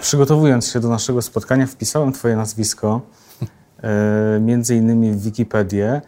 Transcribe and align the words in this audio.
przygotowując 0.00 0.68
się 0.68 0.80
do 0.80 0.88
naszego 0.88 1.22
spotkania, 1.22 1.66
wpisałem 1.66 2.12
Twoje 2.12 2.36
nazwisko, 2.36 3.00
e, 3.82 4.40
między 4.40 4.76
innymi 4.76 5.12
w 5.12 5.22
Wikipedię. 5.22 6.00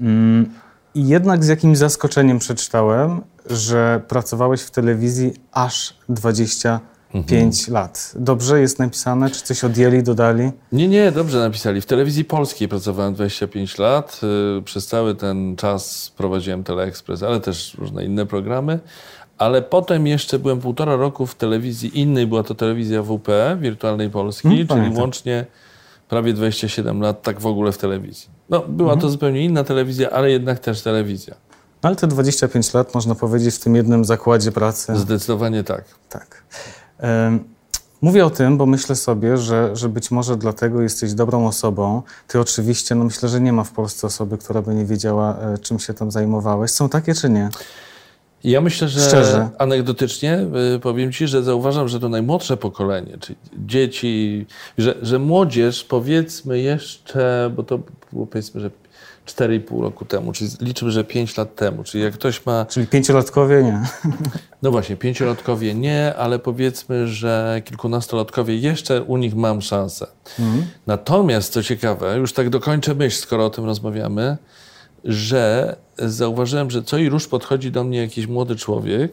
Mm, 0.00 0.50
I 0.94 1.08
jednak 1.08 1.44
z 1.44 1.48
jakimś 1.48 1.78
zaskoczeniem 1.78 2.38
przeczytałem, 2.38 3.20
że 3.50 4.00
pracowałeś 4.08 4.62
w 4.62 4.70
telewizji 4.70 5.32
aż 5.52 5.96
25 6.08 7.68
lat. 7.68 8.12
Dobrze 8.16 8.60
jest 8.60 8.78
napisane? 8.78 9.30
Czy 9.30 9.42
coś 9.42 9.64
odjęli, 9.64 10.02
dodali? 10.02 10.50
Nie, 10.72 10.88
nie, 10.88 11.12
dobrze 11.12 11.38
napisali. 11.38 11.80
W 11.80 11.86
telewizji 11.86 12.24
polskiej 12.24 12.68
pracowałem 12.68 13.14
25 13.14 13.78
lat. 13.78 14.20
Y, 14.58 14.62
Przez 14.62 14.86
cały 14.86 15.14
ten 15.14 15.56
czas 15.56 16.12
prowadziłem 16.16 16.64
Teleekspres, 16.64 17.22
ale 17.22 17.40
też 17.40 17.74
różne 17.78 18.04
inne 18.04 18.26
programy. 18.26 18.78
Ale 19.42 19.62
potem 19.62 20.06
jeszcze 20.06 20.38
byłem 20.38 20.60
półtora 20.60 20.96
roku 20.96 21.26
w 21.26 21.34
telewizji 21.34 22.00
innej, 22.00 22.26
była 22.26 22.42
to 22.42 22.54
telewizja 22.54 23.02
WP, 23.02 23.28
Wirtualnej 23.60 24.10
Polski, 24.10 24.48
Mm, 24.48 24.56
czyli 24.58 24.68
pamiętam. 24.68 25.00
łącznie 25.00 25.46
prawie 26.08 26.32
27 26.32 27.00
lat 27.00 27.22
tak 27.22 27.40
w 27.40 27.46
ogóle 27.46 27.72
w 27.72 27.78
telewizji. 27.78 28.28
No, 28.50 28.60
była 28.68 28.96
to 28.96 29.08
zupełnie 29.08 29.44
inna 29.44 29.64
telewizja, 29.64 30.10
ale 30.10 30.30
jednak 30.30 30.58
też 30.58 30.82
telewizja. 30.82 31.34
Ale 31.82 31.96
te 31.96 32.06
25 32.06 32.74
lat, 32.74 32.94
można 32.94 33.14
powiedzieć, 33.14 33.54
w 33.54 33.58
tym 33.60 33.74
jednym 33.76 34.04
zakładzie 34.04 34.52
pracy. 34.52 34.96
Zdecydowanie 34.96 35.64
tak. 35.64 35.84
Tak. 36.08 36.42
Em, 36.98 37.44
Mówię 38.02 38.26
o 38.26 38.30
tym, 38.30 38.56
bo 38.58 38.66
myślę 38.66 38.96
sobie, 38.96 39.36
że, 39.36 39.76
że 39.76 39.88
być 39.88 40.10
może 40.10 40.36
dlatego 40.36 40.82
jesteś 40.82 41.14
dobrą 41.14 41.46
osobą. 41.46 42.02
Ty 42.28 42.40
oczywiście, 42.40 42.94
no 42.94 43.04
myślę, 43.04 43.28
że 43.28 43.40
nie 43.40 43.52
ma 43.52 43.64
w 43.64 43.70
Polsce 43.70 44.06
osoby, 44.06 44.38
która 44.38 44.62
by 44.62 44.74
nie 44.74 44.84
wiedziała, 44.84 45.36
e, 45.38 45.58
czym 45.58 45.78
się 45.78 45.94
tam 45.94 46.10
zajmowałeś. 46.10 46.70
Są 46.70 46.88
takie 46.88 47.14
czy 47.14 47.30
nie? 47.30 47.48
Ja 48.44 48.60
myślę, 48.60 48.88
że 48.88 49.00
Szczerze. 49.00 49.50
anegdotycznie 49.58 50.38
y, 50.76 50.78
powiem 50.80 51.12
Ci, 51.12 51.28
że 51.28 51.42
zauważam, 51.42 51.88
że 51.88 52.00
to 52.00 52.08
najmłodsze 52.08 52.56
pokolenie, 52.56 53.18
czyli 53.20 53.38
dzieci, 53.66 54.46
że, 54.78 54.94
że 55.02 55.18
młodzież 55.18 55.84
powiedzmy 55.84 56.60
jeszcze, 56.60 57.50
bo 57.56 57.62
to 57.62 57.78
było 58.12 58.26
powiedzmy, 58.26 58.60
że 58.60 58.70
4,5 59.26 59.82
roku 59.82 60.04
temu, 60.04 60.32
czyli 60.32 60.50
liczymy, 60.60 60.90
że 60.90 61.04
5 61.04 61.36
lat 61.36 61.54
temu, 61.56 61.84
czyli 61.84 62.04
jak 62.04 62.14
ktoś 62.14 62.46
ma, 62.46 62.64
Czyli 62.64 62.86
pięciolatkowie 62.86 63.62
nie. 63.62 63.82
no 64.62 64.70
właśnie, 64.70 64.96
pięciolatkowie 64.96 65.74
nie, 65.74 66.14
ale 66.16 66.38
powiedzmy, 66.38 67.08
że 67.08 67.62
kilkunastolatkowie 67.64 68.56
jeszcze 68.56 69.02
u 69.02 69.16
nich 69.16 69.34
mam 69.34 69.62
szansę. 69.62 70.06
Natomiast 70.86 71.52
co 71.52 71.62
ciekawe, 71.62 72.18
już 72.18 72.32
tak 72.32 72.50
dokończę 72.50 72.94
myśl, 72.94 73.16
skoro 73.22 73.46
o 73.46 73.50
tym 73.50 73.64
rozmawiamy, 73.64 74.36
że 75.04 75.76
zauważyłem, 75.98 76.70
że 76.70 76.82
co 76.82 76.98
i 76.98 77.08
róż 77.08 77.28
podchodzi 77.28 77.70
do 77.70 77.84
mnie 77.84 77.98
jakiś 77.98 78.26
młody 78.26 78.56
człowiek 78.56 79.12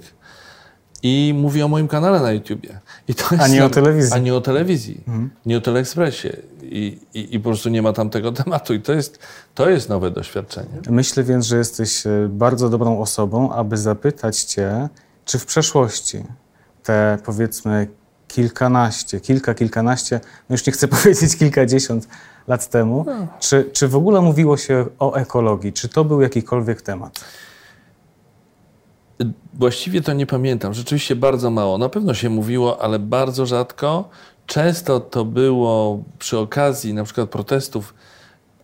i 1.03 1.33
mówi 1.37 1.63
o 1.63 1.67
moim 1.67 1.87
kanale 1.87 2.19
na 2.19 2.31
YouTubie. 2.31 2.79
I 3.07 3.15
to 3.15 3.35
jest 3.35 3.53
nie 3.53 3.65
o 3.65 3.69
telewizji. 3.69 4.13
A 4.13 4.17
nie 4.17 4.35
o 4.35 4.41
telewizji, 4.41 5.03
nie 5.45 5.57
o 5.57 5.61
Teleekspresie. 5.61 6.37
I, 6.61 6.99
i, 7.13 7.35
I 7.35 7.39
po 7.39 7.49
prostu 7.49 7.69
nie 7.69 7.81
ma 7.81 7.93
tam 7.93 8.09
tego 8.09 8.31
tematu. 8.43 8.73
I 8.73 8.81
to 8.81 8.93
jest, 8.93 9.19
to 9.55 9.69
jest 9.69 9.89
nowe 9.89 10.11
doświadczenie. 10.11 10.81
Myślę 10.89 11.23
więc, 11.23 11.45
że 11.45 11.57
jesteś 11.57 12.07
e, 12.07 12.29
bardzo 12.29 12.69
dobrą 12.69 12.99
osobą, 12.99 13.51
aby 13.51 13.77
zapytać 13.77 14.43
Cię, 14.43 14.89
czy 15.25 15.39
w 15.39 15.45
przeszłości 15.45 16.23
te 16.83 17.17
powiedzmy 17.25 17.87
kilkanaście, 18.29 19.19
kilka, 19.19 19.53
kilkanaście, 19.53 20.19
no 20.49 20.53
już 20.53 20.65
nie 20.67 20.73
chcę 20.73 20.87
powiedzieć 20.97 21.37
kilkadziesiąt 21.37 22.07
lat 22.47 22.69
temu, 22.69 23.05
czy, 23.39 23.69
czy 23.73 23.87
w 23.87 23.95
ogóle 23.95 24.21
mówiło 24.21 24.57
się 24.57 24.85
o 24.99 25.15
ekologii? 25.15 25.73
Czy 25.73 25.89
to 25.89 26.05
był 26.05 26.21
jakikolwiek 26.21 26.81
temat? 26.81 27.19
Właściwie 29.53 30.01
to 30.01 30.13
nie 30.13 30.25
pamiętam. 30.25 30.73
Rzeczywiście 30.73 31.15
bardzo 31.15 31.49
mało. 31.51 31.77
Na 31.77 31.89
pewno 31.89 32.13
się 32.13 32.29
mówiło, 32.29 32.81
ale 32.81 32.99
bardzo 32.99 33.45
rzadko. 33.45 34.09
Często 34.45 34.99
to 34.99 35.25
było 35.25 36.03
przy 36.19 36.37
okazji 36.37 36.93
na 36.93 37.03
przykład 37.03 37.29
protestów 37.29 37.93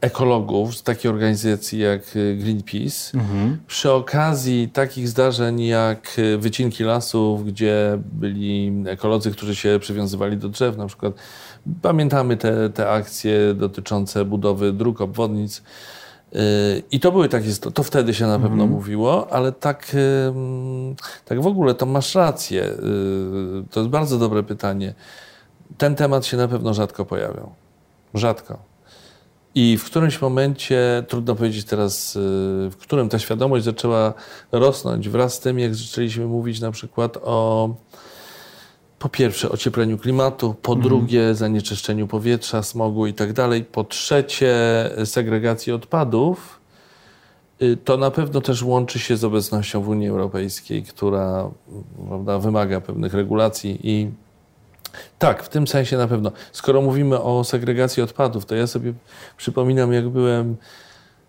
ekologów 0.01 0.77
z 0.77 0.83
takiej 0.83 1.11
organizacji 1.11 1.79
jak 1.79 2.15
y, 2.15 2.35
Greenpeace, 2.35 3.17
przy 3.67 3.91
okazji 3.91 4.69
takich 4.69 5.07
zdarzeń 5.09 5.61
jak 5.61 6.19
y, 6.19 6.37
wycinki 6.37 6.83
lasów, 6.83 7.45
gdzie 7.45 7.99
byli 8.13 8.83
ekolodzy, 8.87 9.31
którzy 9.31 9.55
się 9.55 9.77
przywiązywali 9.81 10.37
do 10.37 10.49
drzew, 10.49 10.77
na 10.77 10.87
przykład 10.87 11.13
pamiętamy 11.81 12.37
te, 12.37 12.69
te 12.69 12.89
akcje 12.89 13.53
dotyczące 13.53 14.25
budowy 14.25 14.73
dróg, 14.73 15.01
obwodnic. 15.01 15.63
Yy, 16.31 16.39
I 16.91 16.99
to 16.99 17.11
były 17.11 17.29
takie, 17.29 17.49
to, 17.73 17.83
wtedy 17.83 18.13
się 18.13 18.27
na 18.27 18.39
pewno 18.39 18.67
mówiło, 18.67 19.33
ale 19.33 19.51
tak, 19.51 19.95
tak 21.25 21.41
w 21.41 21.47
ogóle 21.47 21.73
to 21.73 21.85
masz 21.85 22.15
rację. 22.15 22.69
To 23.71 23.79
jest 23.79 23.89
bardzo 23.89 24.17
dobre 24.17 24.43
pytanie. 24.43 24.93
Ten 25.77 25.95
temat 25.95 26.25
się 26.25 26.37
na 26.37 26.47
pewno 26.47 26.73
rzadko 26.73 27.05
pojawiał. 27.05 27.51
Rzadko. 28.13 28.74
I 29.55 29.77
w 29.77 29.85
którymś 29.85 30.21
momencie, 30.21 31.03
trudno 31.07 31.35
powiedzieć 31.35 31.65
teraz, 31.65 32.15
yy, 32.15 32.21
w 32.71 32.77
którym 32.77 33.09
ta 33.09 33.19
świadomość 33.19 33.65
zaczęła 33.65 34.13
rosnąć 34.51 35.09
wraz 35.09 35.33
z 35.33 35.39
tym, 35.39 35.59
jak 35.59 35.75
zaczęliśmy 35.75 36.25
mówić 36.25 36.59
na 36.59 36.71
przykład 36.71 37.17
o 37.23 37.69
po 38.99 39.09
pierwsze 39.09 39.49
ociepleniu 39.49 39.97
klimatu, 39.97 40.55
po 40.61 40.75
drugie 40.75 41.35
zanieczyszczeniu 41.35 42.07
powietrza, 42.07 42.63
smogu 42.63 43.07
i 43.07 43.13
tak 43.13 43.33
dalej, 43.33 43.63
po 43.63 43.83
trzecie 43.83 44.55
segregacji 45.05 45.73
odpadów, 45.73 46.59
y, 47.61 47.77
to 47.77 47.97
na 47.97 48.11
pewno 48.11 48.41
też 48.41 48.63
łączy 48.63 48.99
się 48.99 49.17
z 49.17 49.23
obecnością 49.23 49.81
w 49.81 49.89
Unii 49.89 50.07
Europejskiej, 50.07 50.83
która 50.83 51.49
prawda, 52.07 52.39
wymaga 52.39 52.81
pewnych 52.81 53.13
regulacji 53.13 53.79
i 53.83 54.11
tak, 55.19 55.43
w 55.43 55.49
tym 55.49 55.67
sensie 55.67 55.97
na 55.97 56.07
pewno. 56.07 56.31
Skoro 56.51 56.81
mówimy 56.81 57.21
o 57.21 57.43
segregacji 57.43 58.03
odpadów, 58.03 58.45
to 58.45 58.55
ja 58.55 58.67
sobie 58.67 58.93
przypominam, 59.37 59.93
jak 59.93 60.09
byłem, 60.09 60.57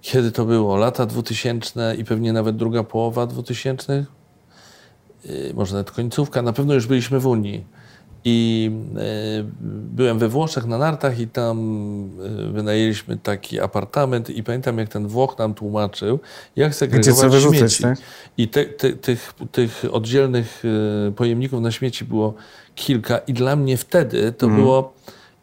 kiedy 0.01 0.33
to 0.33 0.45
było, 0.45 0.77
lata 0.77 1.07
2000 1.07 1.95
i 1.99 2.05
pewnie 2.05 2.33
nawet 2.33 2.57
druga 2.57 2.83
połowa 2.83 3.27
2000, 3.27 4.07
y, 5.27 5.53
może 5.55 5.75
nawet 5.75 5.91
końcówka, 5.91 6.43
na 6.43 6.53
pewno 6.53 6.75
już 6.75 6.87
byliśmy 6.87 7.21
w 7.21 7.27
Unii. 7.27 7.67
I 8.29 8.71
y, 9.41 9.45
byłem 9.97 10.19
we 10.19 10.29
Włoszech 10.29 10.67
na 10.67 10.79
nartach 10.79 11.21
i 11.21 11.29
tam 11.29 11.57
y, 12.49 12.53
wynajęliśmy 12.53 13.17
taki 13.17 13.61
apartament 13.61 14.31
i 14.31 14.43
pamiętam, 14.43 14.79
jak 14.79 14.89
ten 14.89 15.07
Włoch 15.09 15.39
nam 15.39 15.55
tłumaczył, 15.55 16.19
jak 16.57 16.75
segregować 16.75 17.31
wyrzucać, 17.31 17.59
śmieci. 17.59 17.83
tak? 17.83 17.99
I 18.39 18.49
te, 18.49 18.65
te, 18.65 18.93
tych, 18.93 19.33
tych 19.53 19.85
oddzielnych 19.93 20.63
y, 21.09 21.13
pojemników 21.13 21.61
na 21.61 21.71
śmieci 21.71 22.05
było 22.05 22.35
kilka 22.75 23.19
i 23.19 23.33
dla 23.33 23.57
mnie 23.57 23.77
wtedy 23.77 24.33
to 24.33 24.47
Mhm. 24.47 24.63
było 24.63 24.93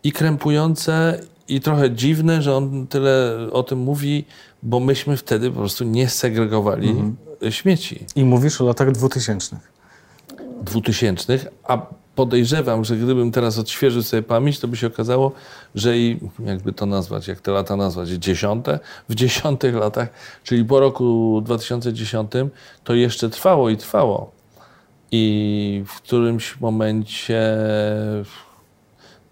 i 0.03 0.11
krępujące 0.11 1.19
i 1.47 1.61
trochę 1.61 1.91
dziwne, 1.91 2.41
że 2.41 2.55
on 2.55 2.87
tyle 2.87 3.37
o 3.51 3.63
tym 3.63 3.79
mówi, 3.79 4.25
bo 4.63 4.79
myśmy 4.79 5.17
wtedy 5.17 5.49
po 5.51 5.59
prostu 5.59 5.83
nie 5.83 6.09
segregowali 6.09 6.95
y, 7.43 7.51
śmieci 7.51 8.05
I 8.15 8.23
mówisz 8.25 8.61
o 8.61 8.65
latach 8.65 8.91
dwutysięcznych. 8.91 9.71
dwutysięcznych, 10.61 11.47
a 11.63 11.85
podejrzewam, 12.15 12.85
że 12.85 12.95
gdybym 12.97 13.31
teraz 13.31 13.59
odświeżył 13.59 14.03
sobie 14.03 14.23
pamięć, 14.23 14.59
to 14.59 14.67
by 14.67 14.77
się 14.77 14.87
okazało, 14.87 15.31
że 15.75 15.97
i 15.97 16.19
jakby 16.45 16.73
to 16.73 16.85
nazwać, 16.85 17.27
jak 17.27 17.41
te 17.41 17.51
lata 17.51 17.75
nazwać, 17.75 18.09
dziesiąte, 18.09 18.79
w 19.09 19.15
dziesiątych 19.15 19.75
latach, 19.75 20.09
czyli 20.43 20.65
po 20.65 20.79
roku 20.79 21.41
2010, 21.45 22.31
to 22.83 22.93
jeszcze 22.93 23.29
trwało 23.29 23.69
i 23.69 23.77
trwało. 23.77 24.31
I 25.11 25.83
w 25.87 26.01
którymś 26.01 26.59
momencie, 26.59 27.57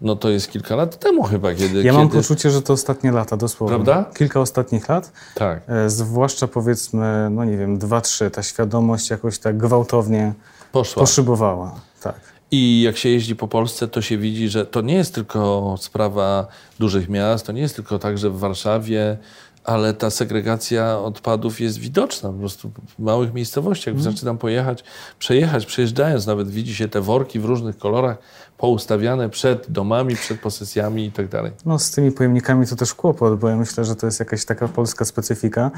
no 0.00 0.16
to 0.16 0.30
jest 0.30 0.50
kilka 0.50 0.76
lat 0.76 0.98
temu 0.98 1.22
chyba, 1.22 1.54
kiedy... 1.54 1.82
Ja 1.82 1.92
mam 1.92 2.08
kiedy... 2.08 2.22
poczucie, 2.22 2.50
że 2.50 2.62
to 2.62 2.72
ostatnie 2.72 3.12
lata, 3.12 3.36
dosłownie. 3.36 3.76
Prawda? 3.76 4.10
Kilka 4.14 4.40
ostatnich 4.40 4.88
lat. 4.88 5.12
Tak. 5.34 5.62
E, 5.68 5.90
Zwłaszcza 5.90 6.48
powiedzmy, 6.48 7.28
no 7.30 7.44
nie 7.44 7.56
wiem, 7.56 7.78
dwa, 7.78 8.00
trzy, 8.00 8.30
ta 8.30 8.42
świadomość 8.42 9.10
jakoś 9.10 9.38
tak 9.38 9.56
gwałtownie 9.56 10.32
Poszła. 10.72 11.00
poszybowała. 11.00 11.74
Tak. 12.02 12.31
I 12.54 12.82
jak 12.82 12.96
się 12.96 13.08
jeździ 13.08 13.36
po 13.36 13.48
Polsce, 13.48 13.88
to 13.88 14.02
się 14.02 14.18
widzi, 14.18 14.48
że 14.48 14.66
to 14.66 14.80
nie 14.80 14.94
jest 14.94 15.14
tylko 15.14 15.74
sprawa 15.80 16.46
dużych 16.78 17.08
miast, 17.08 17.46
to 17.46 17.52
nie 17.52 17.60
jest 17.60 17.76
tylko 17.76 17.98
tak, 17.98 18.18
że 18.18 18.30
w 18.30 18.38
Warszawie, 18.38 19.18
ale 19.64 19.94
ta 19.94 20.10
segregacja 20.10 20.98
odpadów 20.98 21.60
jest 21.60 21.78
widoczna 21.78 22.32
po 22.32 22.38
prostu 22.38 22.70
w 22.98 22.98
małych 22.98 23.34
miejscowościach. 23.34 23.94
Wystarczy 23.94 24.24
tam 24.24 24.38
pojechać, 24.38 24.84
przejechać, 25.18 25.66
przejeżdżając, 25.66 26.26
nawet 26.26 26.50
widzi 26.50 26.74
się 26.74 26.88
te 26.88 27.00
worki 27.00 27.40
w 27.40 27.44
różnych 27.44 27.78
kolorach 27.78 28.18
poustawiane 28.58 29.30
przed 29.30 29.70
domami, 29.70 30.16
przed 30.16 30.40
posesjami 30.40 31.06
i 31.06 31.12
tak 31.12 31.28
dalej. 31.28 31.52
No 31.66 31.78
z 31.78 31.90
tymi 31.90 32.12
pojemnikami 32.12 32.66
to 32.66 32.76
też 32.76 32.94
kłopot, 32.94 33.38
bo 33.38 33.48
ja 33.48 33.56
myślę, 33.56 33.84
że 33.84 33.96
to 33.96 34.06
jest 34.06 34.20
jakaś 34.20 34.44
taka 34.44 34.68
polska 34.68 35.04
specyfika, 35.04 35.70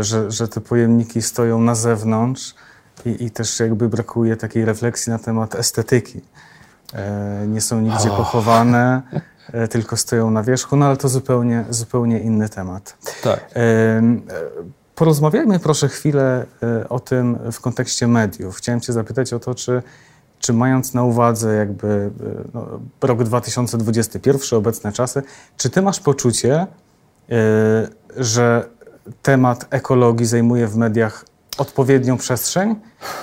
że, 0.00 0.30
że 0.30 0.48
te 0.48 0.60
pojemniki 0.60 1.22
stoją 1.22 1.60
na 1.60 1.74
zewnątrz 1.74 2.54
i, 3.06 3.24
i 3.24 3.30
też 3.30 3.60
jakby 3.60 3.88
brakuje 3.88 4.36
takiej 4.36 4.64
refleksji 4.64 5.12
na 5.12 5.18
temat 5.18 5.54
estetyki. 5.54 6.20
E, 6.94 7.46
nie 7.46 7.60
są 7.60 7.80
nigdzie 7.80 8.08
pochowane, 8.08 9.02
e, 9.52 9.68
tylko 9.68 9.96
stoją 9.96 10.30
na 10.30 10.42
wierzchu, 10.42 10.76
no 10.76 10.86
ale 10.86 10.96
to 10.96 11.08
zupełnie, 11.08 11.64
zupełnie 11.70 12.20
inny 12.20 12.48
temat. 12.48 12.96
Tak. 13.22 13.50
E, 13.56 14.02
Porozmawiajmy 14.94 15.58
proszę 15.58 15.88
chwilę 15.88 16.46
o 16.88 17.00
tym 17.00 17.38
w 17.52 17.60
kontekście 17.60 18.06
mediów. 18.06 18.56
Chciałem 18.56 18.80
Cię 18.80 18.92
zapytać 18.92 19.32
o 19.32 19.38
to, 19.38 19.54
czy, 19.54 19.82
czy 20.38 20.52
mając 20.52 20.94
na 20.94 21.02
uwadze 21.02 21.54
jakby 21.54 22.10
no, 22.54 22.66
rok 23.02 23.22
2021, 23.22 24.58
obecne 24.58 24.92
czasy, 24.92 25.22
czy 25.56 25.70
ty 25.70 25.82
masz 25.82 26.00
poczucie, 26.00 26.66
że 28.16 28.68
temat 29.22 29.66
ekologii 29.70 30.26
zajmuje 30.26 30.66
w 30.66 30.76
mediach 30.76 31.24
odpowiednią 31.58 32.16
przestrzeń, 32.16 32.74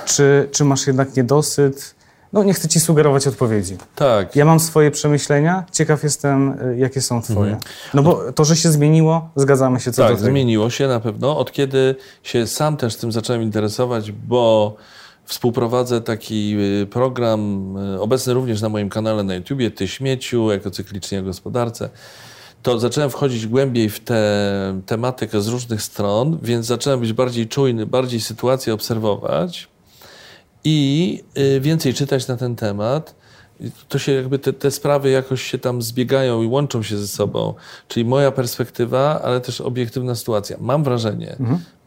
czy, 0.06 0.50
czy 0.52 0.66
masz 0.66 0.88
jednak 0.88 1.16
niedosyt? 1.16 1.96
No 2.34 2.44
nie 2.44 2.54
chcę 2.54 2.68
ci 2.68 2.80
sugerować 2.80 3.28
odpowiedzi. 3.28 3.78
Tak. 3.96 4.36
Ja 4.36 4.46
mam 4.46 4.60
swoje 4.60 4.92
przemyślenia, 4.92 5.64
ciekaw 5.72 6.04
jestem, 6.04 6.60
y, 6.74 6.78
jakie 6.78 7.02
są 7.02 7.22
twoje. 7.22 7.58
No 7.94 8.04
bo 8.04 8.32
to, 8.32 8.46
że 8.46 8.56
się 8.56 8.72
zmieniło, 8.72 9.30
zgadzamy 9.36 9.80
się 9.80 9.92
co 9.92 10.02
tak, 10.02 10.12
do 10.12 10.18
tego. 10.18 10.32
zmieniło 10.32 10.70
się 10.70 10.88
na 10.88 11.00
pewno. 11.00 11.38
Od 11.38 11.52
kiedy 11.52 11.96
się 12.24 12.48
sam 12.48 12.78
też 12.78 12.96
tym 12.96 13.12
zacząłem 13.12 13.42
interesować, 13.42 14.12
bo 14.12 14.76
współprowadzę 15.26 16.02
taki 16.02 16.56
y, 16.82 16.88
program, 16.88 17.74
y, 17.96 18.02
obecny 18.02 18.34
również 18.34 18.62
na 18.62 18.70
moim 18.70 18.90
kanale 18.90 19.24
na 19.24 19.36
YouTubie, 19.36 19.72
Ty 19.72 19.88
śmieciu, 19.88 20.52
ekocyklicznie 20.52 21.20
o 21.20 21.24
gospodarce, 21.24 21.90
to 22.62 22.80
zacząłem 22.80 23.10
wchodzić 23.10 23.48
głębiej 23.48 23.90
w 23.90 24.00
tę 24.00 24.82
tematykę 24.86 25.42
z 25.42 25.48
różnych 25.48 25.82
stron, 25.82 26.40
więc 26.42 26.66
zacząłem 26.66 27.00
być 27.00 27.14
bardziej 27.14 27.48
czujny, 27.48 27.86
bardziej 27.86 28.22
sytuację 28.22 28.74
obserwować 28.74 29.68
i 30.64 31.24
y, 31.38 31.60
więcej 31.60 31.94
czytać 31.94 32.28
na 32.28 32.38
ten 32.38 32.56
temat. 32.56 33.16
To 33.90 34.00
się 34.00 34.12
jakby 34.12 34.40
te, 34.40 34.54
te 34.54 34.72
sprawy 34.72 35.10
jakoś 35.10 35.42
się 35.42 35.58
tam 35.58 35.82
zbiegają 35.82 36.44
i 36.44 36.48
łączą 36.48 36.84
się 36.84 36.98
ze 36.98 37.08
sobą. 37.08 37.54
Czyli 37.88 38.06
moja 38.06 38.32
perspektywa, 38.32 39.22
ale 39.22 39.42
też 39.42 39.62
obiektywna 39.62 40.16
sytuacja. 40.16 40.58
Mam 40.60 40.84
wrażenie, 40.84 41.36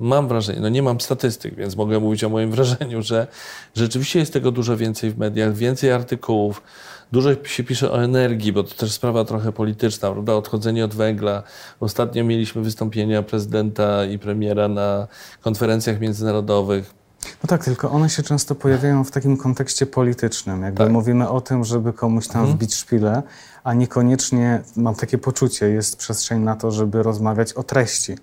mam 0.01 0.29
wrażenie, 0.29 0.61
no 0.61 0.69
nie 0.69 0.83
mam 0.83 1.01
statystyk, 1.01 1.55
więc 1.55 1.77
mogę 1.77 2.01
mówić 2.01 2.25
o 2.25 2.29
moim 2.29 2.51
wrażeniu, 2.57 3.03
że 3.03 3.27
rzeczywiście 3.75 4.19
jest 4.19 4.33
tego 4.33 4.51
dużo 4.51 4.77
więcej 4.77 5.11
w 5.11 5.19
mediach, 5.19 5.55
więcej 5.55 5.93
artykułów, 5.93 6.63
dużo 7.12 7.31
się 7.44 7.64
pisze 7.64 7.93
o 7.93 8.05
energii, 8.05 8.53
bo 8.53 8.62
to 8.62 8.75
też 8.75 8.93
sprawa 8.93 9.25
trochę 9.25 9.53
polityczna, 9.53 10.11
prawda? 10.11 10.35
Odchodzenie 10.35 10.85
od 10.85 10.94
węgla. 10.94 11.43
Ostatnio 11.81 12.25
mieliśmy 12.25 12.62
wystąpienia 12.62 13.23
prezydenta 13.23 14.05
i 14.05 14.19
premiera 14.19 14.69
na 14.69 15.06
konferencjach 15.41 16.00
międzynarodowych. 16.00 16.94
No 17.43 17.47
tak, 17.49 17.64
tylko 17.64 17.91
one 17.91 18.11
się 18.11 18.23
często 18.23 18.55
pojawiają 18.55 19.05
w 19.05 19.11
takim 19.11 19.37
kontekście 19.37 19.87
politycznym. 19.87 20.62
Jakby 20.62 20.79
Tak. 20.79 20.93
mówimy 20.93 21.29
o 21.29 21.41
tym, 21.41 21.64
żeby 21.64 21.93
komuś 21.93 22.29
tam 22.29 22.47
wbić 22.47 22.75
szpilę, 22.75 23.23
a 23.65 23.75
niekoniecznie, 23.75 24.62
mam 24.76 24.94
takie 24.94 25.19
poczucie, 25.19 25.69
jest 25.69 25.97
przestrzeń 25.97 26.41
na 26.41 26.56
to, 26.56 26.70
żeby 26.70 27.03
rozmawiać 27.03 27.53
o 27.53 27.62
treści 27.62 28.15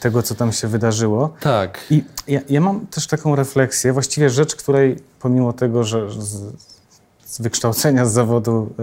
tego, 0.00 0.22
co 0.22 0.34
tam 0.34 0.52
się 0.52 0.68
wydarzyło. 0.68 1.34
Tak. 1.40 1.86
I 1.90 2.04
ja, 2.28 2.40
ja 2.48 2.60
mam 2.60 2.86
też 2.86 3.06
taką 3.06 3.36
refleksję, 3.36 3.92
właściwie 3.92 4.30
rzecz, 4.30 4.56
której 4.56 4.96
pomimo 5.20 5.52
tego, 5.52 5.84
że 5.84 6.10
z, 6.10 6.42
z 7.30 7.40
wykształcenia, 7.40 8.06
z 8.06 8.12
zawodu 8.12 8.74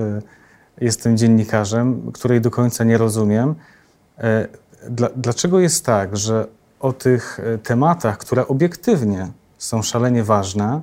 y, 0.80 0.86
jestem 0.86 1.18
dziennikarzem, 1.18 2.12
której 2.12 2.42
do 2.42 2.52
końca 2.52 2.84
nie 2.84 2.98
rozumiem, 2.98 3.56
y, 4.20 4.24
dla, 4.90 5.10
dlaczego 5.16 5.60
jest 5.60 5.86
tak, 5.86 6.18
że 6.18 6.48
o 6.80 6.94
tych 6.94 7.40
y, 7.40 7.58
tematach, 7.58 8.18
które 8.18 8.48
obiektywnie 8.48 9.28
są 9.58 9.82
szalenie 9.82 10.24
ważne, 10.24 10.82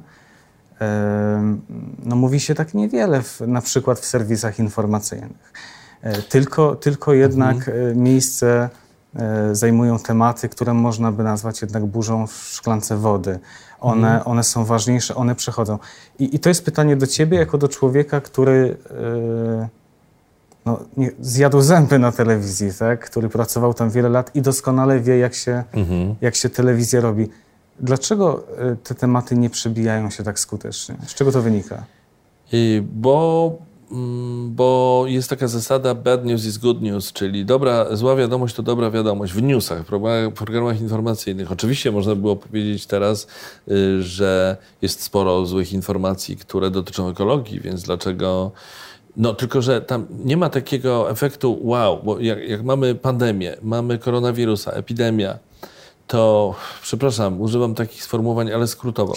no 2.05 2.17
mówi 2.17 2.41
się 2.41 2.55
tak 2.55 2.75
niewiele, 2.75 3.23
w, 3.23 3.41
na 3.41 3.61
przykład 3.61 3.99
w 3.99 4.05
serwisach 4.05 4.59
informacyjnych. 4.59 5.53
Tylko, 6.29 6.77
tylko 6.77 7.13
jednak 7.13 7.69
y, 7.69 7.93
miejsce 7.97 8.69
zajmują 9.53 9.99
tematy, 9.99 10.49
które 10.49 10.75
można 10.75 11.13
by 11.13 11.23
nazwać 11.23 11.63
jednak 11.63 11.87
burzą 11.87 12.27
w 12.27 12.33
szklance 12.33 12.97
wody. 12.97 13.39
One, 13.85 14.25
one 14.25 14.45
są 14.45 14.65
ważniejsze, 14.65 15.15
one 15.15 15.35
przechodzą. 15.35 15.79
I, 16.19 16.37
I 16.37 16.39
to 16.39 16.49
jest 16.49 16.65
pytanie 16.65 16.97
do 16.97 17.07
ciebie, 17.07 17.39
jako 17.39 17.59
do 17.59 17.69
człowieka, 17.69 18.21
który 18.21 18.77
y, 18.91 19.69
no, 20.67 20.79
nie, 20.97 21.11
zjadł 21.21 21.61
zęby 21.61 21.99
na 21.99 22.13
telewizji, 22.13 22.71
tak? 22.79 23.11
który 23.11 23.29
pracował 23.29 23.75
tam 23.75 23.91
wiele 23.91 24.09
lat 24.09 24.37
i 24.37 24.43
doskonale 24.43 25.01
wie, 25.01 25.19
jak 25.19 25.35
się, 25.35 25.65
Mhm. 25.73 26.15
jak 26.21 26.35
się 26.35 26.49
telewizja 26.49 27.01
robi. 27.01 27.29
Dlaczego 27.81 28.45
y, 28.73 28.77
te 28.77 28.95
tematy 28.95 29.37
nie 29.37 29.51
przebijają 29.51 30.11
się 30.11 30.23
tak 30.25 30.39
skutecznie? 30.39 30.97
Z 31.07 31.15
czego 31.15 31.33
to 31.33 31.43
wynika? 31.43 31.85
I 32.53 32.83
Bo, 32.93 33.57
bo 34.49 35.05
jest 35.07 35.31
taka 35.31 35.49
zasada 35.49 35.95
bad 35.95 36.25
news 36.25 36.45
is 36.45 36.59
good 36.59 36.83
news, 36.83 37.13
czyli 37.13 37.45
dobra, 37.45 37.97
zła 37.97 38.17
wiadomość 38.17 38.55
to 38.55 38.63
dobra 38.63 38.91
wiadomość 38.91 39.33
w 39.33 39.43
newsach, 39.43 39.83
w 39.83 39.87
programach, 39.87 40.33
programach 40.35 40.81
informacyjnych. 40.81 41.53
Oczywiście 41.53 41.93
można 41.93 42.15
było 42.15 42.37
powiedzieć 42.37 42.87
teraz, 42.87 43.27
y, 43.71 44.03
że 44.03 44.57
jest 44.83 45.03
sporo 45.03 45.47
złych 45.47 45.73
informacji, 45.73 46.37
które 46.37 46.71
dotyczą 46.71 47.09
ekologii, 47.09 47.61
więc 47.61 47.83
dlaczego... 47.83 48.53
No 49.17 49.35
tylko, 49.35 49.63
że 49.63 49.81
tam 49.81 50.07
nie 50.25 50.37
ma 50.37 50.51
takiego 50.51 51.11
efektu 51.11 51.59
wow, 51.63 52.01
bo 52.05 52.21
jak, 52.21 52.49
jak 52.49 52.65
mamy 52.65 52.95
pandemię, 52.95 53.57
mamy 53.63 53.99
koronawirusa, 53.99 54.71
epidemia, 54.71 55.39
to 56.07 56.55
przepraszam, 56.83 57.41
używam 57.41 57.75
takich 57.75 58.05
sformułowań, 58.05 58.53
ale 58.53 58.67
skrótowo. 58.67 59.15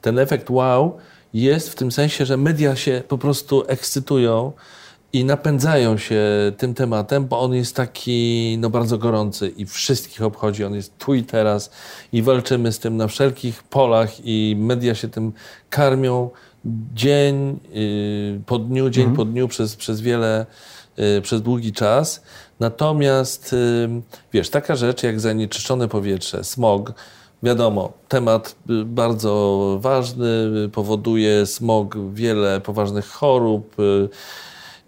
Ten 0.00 0.18
efekt 0.18 0.50
wow 0.50 0.96
jest 1.34 1.70
w 1.70 1.74
tym 1.74 1.92
sensie, 1.92 2.26
że 2.26 2.36
media 2.36 2.76
się 2.76 3.02
po 3.08 3.18
prostu 3.18 3.64
ekscytują 3.66 4.52
i 5.12 5.24
napędzają 5.24 5.98
się 5.98 6.22
tym 6.56 6.74
tematem, 6.74 7.26
bo 7.26 7.40
on 7.40 7.54
jest 7.54 7.76
taki 7.76 8.56
no, 8.60 8.70
bardzo 8.70 8.98
gorący 8.98 9.48
i 9.48 9.66
wszystkich 9.66 10.22
obchodzi. 10.22 10.64
On 10.64 10.74
jest 10.74 10.98
tu 10.98 11.14
i 11.14 11.22
teraz 11.22 11.70
i 12.12 12.22
walczymy 12.22 12.72
z 12.72 12.78
tym 12.78 12.96
na 12.96 13.06
wszelkich 13.06 13.62
polach 13.62 14.10
i 14.24 14.56
media 14.58 14.94
się 14.94 15.08
tym 15.08 15.32
karmią 15.70 16.30
dzień 16.94 17.60
yy, 17.72 18.40
po 18.46 18.58
dniu, 18.58 18.90
dzień 18.90 19.16
po 19.16 19.24
dniu 19.24 19.48
przez, 19.48 19.76
przez 19.76 20.00
wiele, 20.00 20.46
yy, 20.96 21.22
przez 21.22 21.42
długi 21.42 21.72
czas. 21.72 22.22
Natomiast 22.60 23.52
yy, 23.52 24.02
wiesz, 24.32 24.50
taka 24.50 24.76
rzecz 24.76 25.02
jak 25.02 25.20
zanieczyszczone 25.20 25.88
powietrze, 25.88 26.44
smog, 26.44 26.92
Wiadomo, 27.44 27.92
temat 28.08 28.56
y, 28.70 28.84
bardzo 28.84 29.78
ważny, 29.80 30.26
y, 30.66 30.68
powoduje 30.68 31.46
smog 31.46 31.96
wiele 32.12 32.60
poważnych 32.60 33.06
chorób 33.06 33.80
y, 33.80 34.08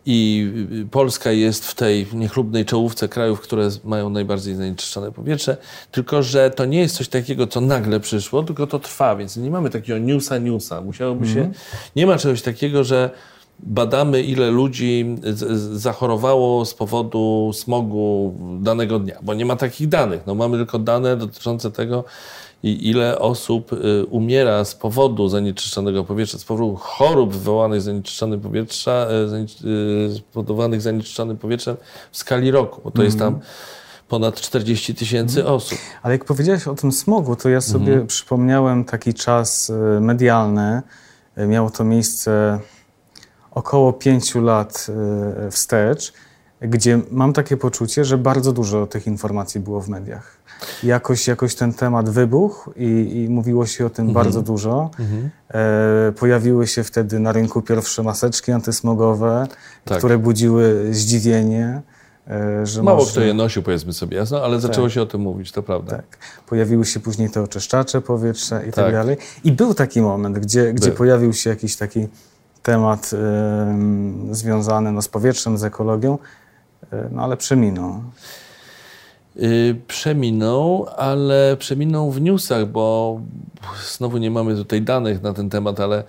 i 0.07 0.53
Polska 0.91 1.33
jest 1.33 1.67
w 1.67 1.75
tej 1.75 2.07
niechlubnej 2.13 2.65
czołówce 2.65 3.09
krajów, 3.09 3.41
które 3.41 3.69
mają 3.85 4.11
najbardziej 4.11 4.55
zanieczyszczone 4.55 5.13
powietrze, 5.13 5.57
tylko 5.91 6.23
że 6.23 6.51
to 6.51 6.65
nie 6.65 6.81
jest 6.81 6.97
coś 6.97 7.09
takiego, 7.09 7.47
co 7.47 7.61
nagle 7.61 8.01
przyszło, 8.01 8.43
tylko 8.43 8.67
to 8.67 8.79
trwa, 8.79 9.17
więc 9.17 9.37
nie 9.37 9.51
mamy 9.51 9.71
takiego 9.71 9.99
newsa 9.99 10.39
newsa. 10.39 10.81
Musiałoby 10.81 11.29
się, 11.29 11.51
nie 11.97 12.07
ma 12.07 12.19
czegoś 12.19 12.43
takiego, 12.43 12.85
że 12.85 13.11
badamy, 13.59 14.23
ile 14.23 14.51
ludzi 14.51 15.17
zachorowało 15.73 16.65
z 16.65 16.75
powodu 16.75 17.51
smogu 17.55 18.35
danego 18.61 18.99
dnia, 18.99 19.19
bo 19.23 19.35
nie 19.35 19.45
ma 19.45 19.57
takich 19.57 19.89
danych. 19.89 20.21
No, 20.27 20.35
mamy 20.35 20.57
tylko 20.57 20.79
dane 20.79 21.17
dotyczące 21.17 21.71
tego, 21.71 22.05
i 22.67 22.89
ile 22.89 23.19
osób 23.19 23.73
y, 23.73 24.07
umiera 24.11 24.65
z 24.65 24.75
powodu 24.75 25.29
zanieczyszczonego 25.29 26.05
powietrza, 26.05 26.39
z 26.39 26.45
powodu 26.45 26.77
chorób 26.77 27.33
wywołanych 27.33 27.83
zanieczyszczonym 27.83 28.41
powietrza, 28.41 29.09
y, 29.65 29.69
y, 29.69 30.15
spowodowanych 30.15 30.81
zanieczyszczonym 30.81 31.37
powietrzem 31.37 31.77
w 32.13 32.19
skali 32.19 32.51
roku, 32.51 32.81
bo 32.85 32.91
to 32.91 33.03
jest 33.03 33.19
tam 33.19 33.41
ponad 34.09 34.41
40 34.41 34.95
tysięcy 34.95 35.47
osób. 35.47 35.79
Ale 36.03 36.15
jak 36.15 36.25
powiedziałeś 36.25 36.69
o 36.69 36.75
tym 36.75 36.93
smogu, 36.93 37.37
to 37.37 37.49
ja 37.49 37.61
sobie 37.61 38.07
przypomniałem 38.07 38.85
taki 38.85 39.15
czas 39.15 39.73
medialny. 40.01 40.83
Miało 41.37 41.71
to 41.71 41.85
miejsce 41.85 42.61
około 43.51 43.93
pięciu 43.93 44.41
lat 44.41 44.87
wstecz, 45.51 46.13
gdzie 46.61 47.01
mam 47.11 47.33
takie 47.33 47.57
poczucie, 47.57 48.05
że 48.05 48.19
bardzo 48.19 48.53
dużo 48.53 48.87
tych 48.87 49.07
informacji 49.07 49.61
było 49.61 49.81
w 49.81 49.89
mediach. 49.89 50.39
Jakoś, 50.83 51.29
jakoś 51.29 51.55
ten 51.55 51.73
temat 51.73 52.09
wybuchł 52.11 52.71
i, 52.77 53.13
i 53.25 53.29
mówiło 53.29 53.67
się 53.67 53.87
o 53.87 53.91
tym 53.91 54.13
bardzo 54.13 54.43
dużo. 54.43 54.91
E, 55.55 56.13
pojawiły 56.19 56.67
się 56.67 56.85
wtedy 56.85 57.19
na 57.21 57.33
rynku 57.33 57.63
pierwsze 57.63 58.03
maseczki 58.03 58.53
antysmogowe, 58.53 59.47
Tak. 59.85 59.99
które 59.99 60.19
budziły 60.19 60.89
zdziwienie. 60.95 61.83
e, 62.29 62.67
Że 62.67 62.83
Mało 62.83 62.99
może- 62.99 63.11
kto 63.11 63.21
je 63.21 63.35
nosił, 63.35 63.63
powiedzmy 63.63 63.93
sobie 63.93 64.17
jasno, 64.17 64.45
ale 64.45 64.61
zaczęło 64.61 64.89
się 64.89 65.03
o 65.03 65.07
tym 65.07 65.21
mówić, 65.21 65.53
to 65.53 65.63
prawda. 65.63 65.97
tak. 65.97 66.19
Pojawiły 66.47 66.85
się 66.85 67.01
później 67.01 67.31
te 67.31 67.43
oczyszczacze 67.43 68.01
powietrza 68.01 68.61
i 68.63 68.65
tak, 68.67 68.75
Tak. 68.75 68.93
dalej. 68.93 69.17
I 69.45 69.53
był 69.53 69.75
taki 69.75 70.01
moment, 70.03 70.39
gdzie, 70.39 70.73
gdzie 70.73 70.91
pojawił 70.91 71.33
się 71.33 71.51
jakiś 71.51 71.77
taki 71.77 72.09
temat 72.63 73.11
em, 73.13 74.35
związany 74.35 74.93
no, 74.93 75.03
z 75.03 75.09
powietrzem, 75.09 75.59
z 75.59 75.65
ekologią, 75.65 76.19
e, 76.93 77.09
no 77.13 77.23
ale 77.25 77.37
przeminął. 77.37 78.01
Y, 79.43 79.77
Przeminął, 79.89 80.87
ale 80.97 81.57
przeminął 81.59 82.11
w 82.11 82.21
newsach, 82.21 82.67
bo 82.67 83.21
znowu 83.97 84.19
nie 84.19 84.31
mamy 84.31 84.57
tutaj 84.57 84.83
danych 84.83 85.23
na 85.23 85.33
ten 85.33 85.51
temat, 85.51 85.81
ale 85.81 86.05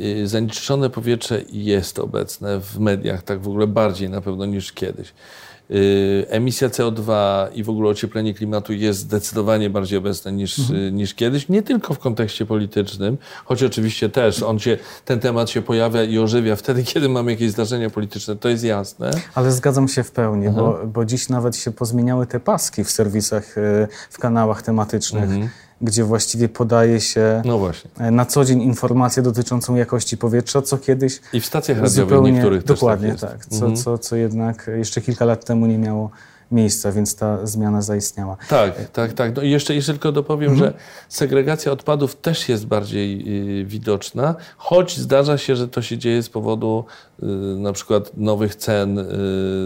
y, 0.00 0.28
zanieczyszczone 0.28 0.90
powietrze 0.90 1.42
jest 1.52 1.98
obecne 1.98 2.60
w 2.60 2.78
mediach, 2.78 3.22
tak 3.22 3.40
w 3.40 3.48
ogóle 3.48 3.66
bardziej 3.66 4.10
na 4.10 4.20
pewno 4.20 4.46
niż 4.46 4.72
kiedyś. 4.72 5.12
Y, 5.70 6.26
emisja 6.28 6.68
CO2 6.68 7.12
i 7.54 7.62
w 7.62 7.70
ogóle 7.70 7.90
ocieplenie 7.90 8.34
klimatu 8.34 8.72
jest 8.72 8.98
zdecydowanie 8.98 9.70
bardziej 9.70 9.98
obecne 9.98 10.32
niż, 10.32 10.58
y, 10.58 10.90
niż 10.92 11.14
kiedyś. 11.14 11.48
Nie 11.48 11.62
tylko 11.62 11.94
w 11.94 11.98
kontekście 11.98 12.46
politycznym, 12.46 13.18
choć 13.44 13.62
oczywiście 13.62 14.08
też 14.08 14.42
on 14.42 14.58
się, 14.58 14.78
ten 15.04 15.20
temat 15.20 15.50
się 15.50 15.62
pojawia 15.62 16.02
i 16.02 16.18
ożywia 16.18 16.56
wtedy, 16.56 16.84
kiedy 16.92 17.08
mamy 17.08 17.30
jakieś 17.30 17.50
zdarzenia 17.50 17.90
polityczne, 17.90 18.36
to 18.36 18.48
jest 18.48 18.64
jasne. 18.64 19.10
Ale 19.34 19.52
zgadzam 19.52 19.88
się 19.88 20.02
w 20.02 20.10
pełni, 20.10 20.50
bo, 20.50 20.80
bo 20.86 21.04
dziś 21.04 21.28
nawet 21.28 21.56
się 21.56 21.70
pozmieniały 21.70 22.26
te 22.26 22.40
paski 22.40 22.84
w 22.84 22.90
serwisach, 22.90 23.58
y, 23.58 23.88
w 24.10 24.18
kanałach 24.18 24.62
tematycznych. 24.62 25.30
Gdzie 25.80 26.04
właściwie 26.04 26.48
podaje 26.48 27.00
się 27.00 27.42
No 27.44 27.70
e, 27.98 28.10
na 28.10 28.26
co 28.26 28.44
dzień 28.44 28.62
informację 28.62 29.22
dotyczącą 29.22 29.74
jakości 29.74 30.16
powietrza, 30.16 30.62
co 30.62 30.78
kiedyś 30.78 31.20
I 31.32 31.40
w 31.40 31.46
stacjach 31.46 31.78
radiowych 31.78 32.10
zupełnie 32.10 32.32
niektórych 32.32 32.64
też 32.64 32.76
dokładnie 32.76 33.14
tak 33.14 33.30
tak, 33.30 33.46
co, 33.46 33.72
co, 33.72 33.98
co 33.98 34.16
jednak 34.16 34.70
jeszcze 34.76 35.00
kilka 35.00 35.24
lat 35.24 35.44
temu 35.44 35.66
nie 35.66 35.78
miało 35.78 36.10
miejsca, 36.52 36.92
więc 36.92 37.16
ta 37.16 37.46
zmiana 37.46 37.82
zaistniała. 37.82 38.36
Tak, 38.48 38.90
tak, 38.92 39.12
tak. 39.12 39.36
No 39.36 39.42
i 39.42 39.50
jeszcze, 39.50 39.74
jeszcze 39.74 39.92
tylko 39.92 40.12
dopowiem, 40.12 40.56
że 40.56 40.72
segregacja 41.08 41.72
odpadów 41.72 42.16
też 42.16 42.48
jest 42.48 42.66
bardziej 42.66 43.24
y, 43.60 43.64
widoczna, 43.64 44.34
choć 44.56 44.98
zdarza 44.98 45.38
się, 45.38 45.56
że 45.56 45.68
to 45.68 45.82
się 45.82 45.98
dzieje 45.98 46.22
z 46.22 46.28
powodu 46.28 46.84
y, 47.22 47.26
na 47.58 47.72
przykład 47.72 48.10
nowych 48.16 48.54
cen 48.54 48.98
y, 48.98 49.04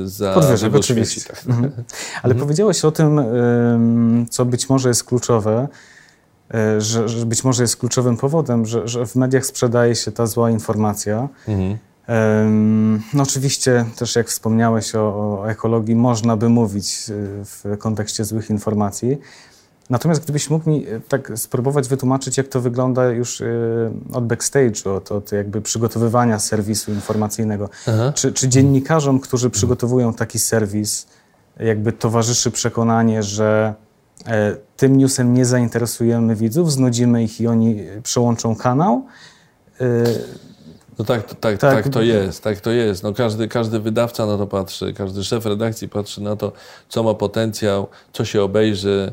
za 0.05 0.35
Podwyżek, 0.35 0.75
oczywiście. 0.75 1.21
tak. 1.23 1.47
Mhm. 1.47 1.73
Ale 2.23 2.35
powiedziałeś 2.35 2.85
o 2.85 2.91
tym, 2.91 3.19
ym, 3.19 4.27
co 4.31 4.45
być 4.45 4.69
może 4.69 4.89
jest 4.89 5.05
kluczowe, 5.05 5.69
że, 6.79 7.09
że 7.09 7.27
być 7.27 7.45
może 7.45 7.63
jest 7.63 7.77
kluczowym 7.77 8.17
powodem, 8.17 8.67
że, 8.67 8.89
że 8.89 9.07
w 9.07 9.17
mediach 9.17 9.47
sprzedaje 9.47 9.95
się 9.95 10.13
ta 10.13 10.27
zła 10.27 10.51
informacja. 10.51 11.29
Mhm. 11.49 11.79
No 13.15 13.23
oczywiście 13.23 13.85
też 13.97 14.17
jak 14.17 14.29
wspomniałeś 14.29 14.95
o, 14.95 15.01
o 15.01 15.51
ekologii, 15.51 15.95
można 15.95 16.37
by 16.37 16.49
mówić 16.49 17.11
y, 17.11 17.45
w 17.45 17.79
kontekście 17.79 18.25
złych 18.25 18.51
informacji. 18.51 19.19
Natomiast 19.91 20.23
gdybyś 20.23 20.51
mógł 20.51 20.71
mi 20.71 20.89
y, 20.89 21.01
tak 21.09 21.33
spróbować 21.37 21.89
wytłumaczyć, 21.89 22.37
jak 22.37 22.49
to 22.49 22.61
wygląda 22.61 23.05
już 23.11 23.43
od 24.13 24.27
backstage'u, 24.27 24.97
od, 24.97 25.13
od 25.13 25.33
jakby 25.33 25.61
przygotowywania 25.61 26.39
serwisu 26.39 26.93
informacyjnego. 26.93 27.69
Czy, 28.15 28.33
czy 28.33 28.49
dziennikarzom, 28.49 29.21
którzy 29.21 29.51
przygotowują 29.51 30.15
taki 30.15 30.39
serwis, 30.39 31.07
jakby 31.61 31.93
towarzyszy 31.93 32.51
przekonanie, 32.51 33.23
że 33.23 33.75
e, 33.75 33.92
tym 34.77 34.97
newsem 34.97 35.35
nie 35.35 35.45
zainteresujemy 35.45 36.37
widzów, 36.37 36.73
znudzimy 36.73 37.23
ich 37.25 37.41
i 37.41 37.47
oni 37.47 37.81
przełączą 38.03 38.57
kanał? 38.57 39.07
Y, 39.81 40.05
No 40.99 41.05
tak, 41.05 41.35
tak, 41.35 41.37
Tak. 41.41 41.59
tak, 41.59 41.89
to 41.89 42.03
jest, 42.03 42.43
tak 42.43 42.61
to 42.61 42.71
jest. 42.71 43.03
No 43.03 43.13
każdy, 43.13 43.49
każdy 43.49 43.81
wydawca 43.81 44.27
na 44.27 44.39
to 44.39 44.47
patrzy, 44.47 44.93
każdy 44.93 45.25
szef 45.25 45.47
redakcji 45.47 45.89
patrzy 45.89 46.23
na 46.23 46.37
to, 46.37 46.53
co 46.89 47.03
ma 47.03 47.15
potencjał, 47.15 47.89
co 48.13 48.25
się 48.25 48.43
obejrzy. 48.43 49.13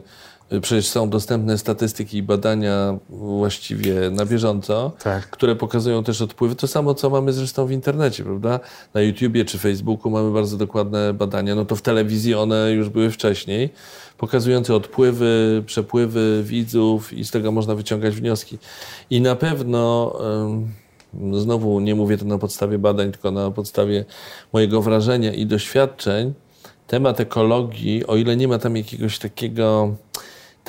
Przecież 0.62 0.88
są 0.88 1.10
dostępne 1.10 1.58
statystyki 1.58 2.18
i 2.18 2.24
badania 2.24 2.98
właściwie 3.10 4.10
na 4.12 4.26
bieżąco, 4.26 4.92
Tak. 5.04 5.30
które 5.30 5.56
pokazują 5.56 6.04
też 6.04 6.22
odpływy. 6.22 6.56
To 6.56 6.68
samo, 6.68 6.94
co 6.94 7.10
mamy 7.10 7.34
zresztą 7.34 7.66
w 7.66 7.72
internecie, 7.72 8.24
prawda? 8.24 8.60
Na 8.94 9.02
YouTubie 9.02 9.46
czy 9.46 9.58
Facebooku 9.58 10.12
mamy 10.12 10.32
bardzo 10.32 10.58
dokładne 10.58 11.14
badania. 11.14 11.56
No 11.56 11.66
to 11.66 11.76
w 11.76 11.82
telewizji 11.82 12.36
one 12.36 12.72
już 12.72 12.90
były 12.90 13.12
wcześniej, 13.12 13.70
pokazujące 14.18 14.76
odpływy, 14.76 15.64
przepływy 15.66 16.44
widzów 16.46 17.14
i 17.14 17.26
z 17.26 17.32
tego 17.32 17.52
można 17.52 17.76
wyciągać 17.76 18.16
wnioski. 18.16 18.58
I 19.10 19.22
na 19.22 19.36
pewno... 19.36 20.14
no 21.14 21.40
znowu 21.40 21.80
nie 21.80 21.96
mówię 21.96 22.18
to 22.18 22.26
na 22.26 22.38
podstawie 22.38 22.78
badań, 22.80 23.12
tylko 23.12 23.32
na 23.32 23.52
podstawie 23.52 24.06
mojego 24.54 24.82
wrażenia 24.82 25.34
i 25.34 25.46
doświadczeń. 25.46 26.34
Temat 26.88 27.20
ekologii, 27.20 28.06
o 28.08 28.16
ile 28.16 28.36
nie 28.38 28.48
ma 28.48 28.60
tam 28.60 28.78
jakiegoś 28.78 29.20
takiego, 29.20 29.96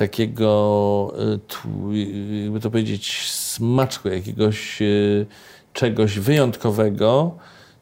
takiego, 0.01 1.15
y, 1.95 2.43
jakby 2.43 2.61
to 2.61 2.71
powiedzieć, 2.71 3.31
smaczku, 3.31 4.09
jakiegoś 4.09 4.83
y, 4.83 5.27
czegoś 5.73 6.19
wyjątkowego, 6.19 7.37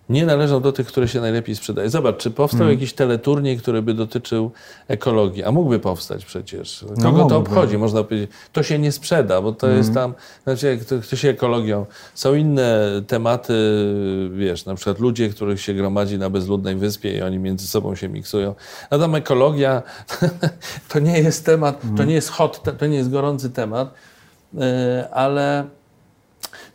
nie 0.08 0.26
należą 0.26 0.60
do 0.60 0.72
tych, 0.72 0.86
które 0.86 1.08
się 1.08 1.20
najlepiej 1.20 1.56
sprzedaje. 1.56 1.90
Zobacz, 1.90 2.16
czy 2.16 2.30
powstał 2.30 2.70
jakiś 2.70 2.92
teleturniej, 2.92 3.58
który 3.58 3.82
by 3.82 3.94
dotyczył 3.94 4.50
ekologii, 4.88 5.44
a 5.44 5.52
mógłby 5.52 5.78
powstać 5.78 6.24
przecież. 6.24 6.84
Kogo 6.88 7.02
to 7.02 7.12
mógłby. 7.12 7.34
obchodzi? 7.34 7.78
Można 7.78 8.04
powiedzieć, 8.04 8.30
to 8.52 8.62
się 8.62 8.78
nie 8.78 8.92
sprzeda, 8.92 9.42
bo 9.42 9.52
to 9.52 9.68
jest 9.68 9.94
tam, 9.94 10.14
znaczy 10.44 10.66
jak 10.66 10.84
to, 10.84 10.94
to 11.10 11.16
się 11.16 11.28
ekologią. 11.28 11.86
Są 12.14 12.34
inne 12.34 12.88
tematy, 13.06 13.54
wiesz, 14.32 14.64
na 14.64 14.74
przykład 14.74 14.98
ludzie, 14.98 15.28
których 15.28 15.60
się 15.60 15.74
gromadzi 15.74 16.18
na 16.18 16.30
bezludnej 16.30 16.76
wyspie 16.76 17.18
i 17.18 17.22
oni 17.22 17.38
między 17.38 17.66
sobą 17.66 17.94
się 17.94 18.08
miksują. 18.08 18.54
A 18.90 18.98
tam 18.98 19.14
ekologia 19.14 19.82
to 20.88 20.98
nie 20.98 21.18
jest 21.18 21.46
temat, 21.46 21.82
to 21.96 22.04
nie 22.04 22.14
jest 22.14 22.30
hot, 22.30 22.78
to 22.78 22.86
nie 22.86 22.96
jest 22.96 23.10
gorący 23.10 23.50
temat, 23.50 23.94
yy, 24.54 24.60
ale 25.10 25.64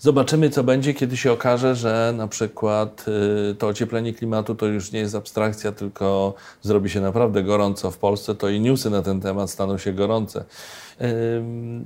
Zobaczymy, 0.04 0.50
co 0.50 0.64
będzie, 0.64 0.94
kiedy 0.94 1.18
się 1.18 1.32
okaże, 1.32 1.76
że 1.76 2.14
na 2.18 2.28
przykład 2.28 3.06
y, 3.52 3.56
to 3.56 3.68
ocieplenie 3.68 4.14
klimatu 4.14 4.56
to 4.56 4.66
już 4.66 4.92
nie 4.92 5.00
jest 5.00 5.16
abstrakcja, 5.16 5.72
tylko 5.72 6.34
zrobi 6.62 6.90
się 6.90 7.02
naprawdę 7.02 7.44
gorąco 7.44 7.92
w 7.92 7.98
Polsce, 7.98 8.36
to 8.36 8.50
i 8.50 8.60
newsy 8.60 8.90
na 8.90 9.02
ten 9.02 9.22
temat 9.22 9.52
staną 9.52 9.78
się 9.78 9.94
gorące. 9.94 10.44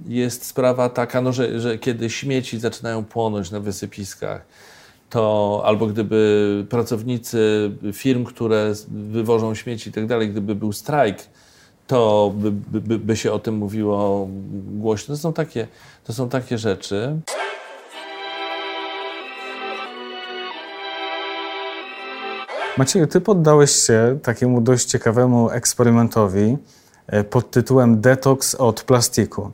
Jest 0.07 0.45
sprawa 0.45 0.89
taka, 0.89 1.21
no, 1.21 1.33
że, 1.33 1.59
że 1.59 1.77
kiedy 1.77 2.09
śmieci 2.09 2.59
zaczynają 2.59 3.05
płonąć 3.05 3.51
na 3.51 3.59
wysypiskach, 3.59 4.45
to 5.09 5.61
albo 5.65 5.87
gdyby 5.87 6.65
pracownicy 6.69 7.71
firm, 7.93 8.23
które 8.23 8.73
wywożą 9.11 9.55
śmieci 9.55 9.89
i 9.89 9.93
tak 9.93 10.07
dalej, 10.07 10.29
gdyby 10.29 10.55
był 10.55 10.73
strajk, 10.73 11.17
to 11.87 12.33
by- 12.35 12.81
by, 12.81 12.99
by 12.99 13.17
się 13.17 13.31
o 13.31 13.39
tym 13.39 13.55
mówiło 13.55 14.27
głośno. 14.71 15.15
To 15.15 15.21
są 15.21 15.33
takie, 15.33 15.67
to 16.03 16.13
są 16.13 16.29
takie 16.29 16.57
rzeczy. 16.57 17.19
Macieju, 22.77 23.07
ty 23.07 23.21
poddałeś 23.21 23.71
się 23.71 24.19
takiemu 24.23 24.61
dość 24.61 24.85
ciekawemu 24.85 25.49
eksperymentowi 25.49 26.57
e, 27.07 27.23
pod 27.23 27.51
tytułem 27.51 28.01
Detoks 28.01 28.55
od 28.55 28.81
plastiku. 28.83 29.51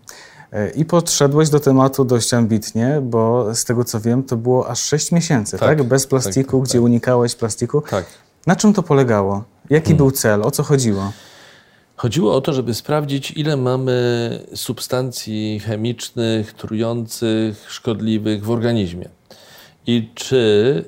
E, 0.51 0.69
I 0.69 0.85
podszedłeś 0.85 1.49
do 1.49 1.59
tematu 1.59 2.05
dość 2.05 2.33
ambitnie, 2.33 3.01
bo 3.03 3.55
z 3.55 3.65
tego 3.65 3.83
co 3.83 3.99
wiem, 3.99 4.23
to 4.23 4.37
było 4.37 4.69
aż 4.69 4.79
6 4.81 5.11
miesięcy, 5.11 5.57
tak? 5.57 5.77
Tak, 5.77 5.83
Bez 5.87 6.07
plastiku, 6.07 6.59
tak, 6.59 6.69
gdzie 6.69 6.81
unikałeś 6.81 7.35
plastiku. 7.35 7.81
Tak. 7.81 8.05
Na 8.47 8.55
czym 8.55 8.73
to 8.73 8.83
polegało? 8.83 9.43
Jaki 9.69 9.85
Hmm. 9.85 9.97
był 9.97 10.11
cel? 10.11 10.41
O 10.43 10.51
co 10.51 10.63
chodziło? 10.63 11.11
Chodziło 11.95 12.35
o 12.35 12.41
to, 12.41 12.53
żeby 12.53 12.73
sprawdzić, 12.73 13.31
ile 13.31 13.57
mamy 13.57 13.93
substancji 14.55 15.59
chemicznych, 15.59 16.53
trujących, 16.53 17.65
szkodliwych 17.69 18.45
w 18.45 18.49
organizmie. 18.51 19.09
I 19.87 20.09
czy 20.15 20.85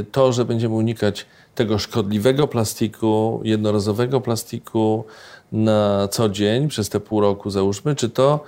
y, 0.00 0.04
to, 0.12 0.32
że 0.32 0.44
będziemy 0.44 0.74
unikać 0.74 1.26
tego 1.54 1.78
szkodliwego 1.78 2.48
plastiku, 2.48 3.40
jednorazowego 3.44 4.20
plastiku 4.20 5.04
na 5.52 6.08
co 6.10 6.28
dzień, 6.28 6.68
przez 6.68 6.88
te 6.88 7.00
pół 7.00 7.20
roku 7.20 7.50
załóżmy, 7.50 7.96
czy 7.96 8.10
to, 8.10 8.44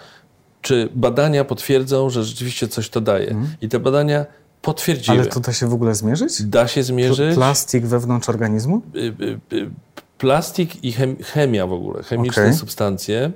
czy 0.63 0.89
badania 0.95 1.45
potwierdzą, 1.45 2.11
że 2.11 2.25
rzeczywiście 2.25 2.69
coś 2.69 2.89
to 2.89 3.01
daje. 3.01 3.37
I 3.61 3.69
te 3.69 3.79
badania 3.79 4.27
potwierdziły. 4.63 5.19
Ale 5.19 5.27
to 5.27 5.41
da 5.41 5.53
się 5.53 5.69
w 5.69 5.75
ogóle 5.75 5.95
zmierzyć? 5.95 6.43
Da 6.43 6.69
się 6.69 6.83
zmierzyć. 6.83 7.35
Plastik 7.35 7.87
wewnątrz 7.87 8.29
organizmu? 8.29 8.83
y, 8.95 8.99
y, 8.99 9.57
y, 9.57 9.71
plastik 10.19 10.85
i 10.85 10.93
chem, 10.93 11.17
chemia 11.17 11.67
w 11.67 11.73
ogóle, 11.73 12.03
chemiczne 12.03 12.43
Okej. 12.43 12.55
substancje. 12.55 13.33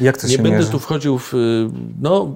Jak 0.00 0.18
to 0.18 0.26
Nie 0.26 0.32
się 0.36 0.42
będę 0.42 0.58
mierzy? 0.58 0.70
tu 0.70 0.78
wchodził 0.78 1.18
w. 1.18 1.32
No, 2.02 2.34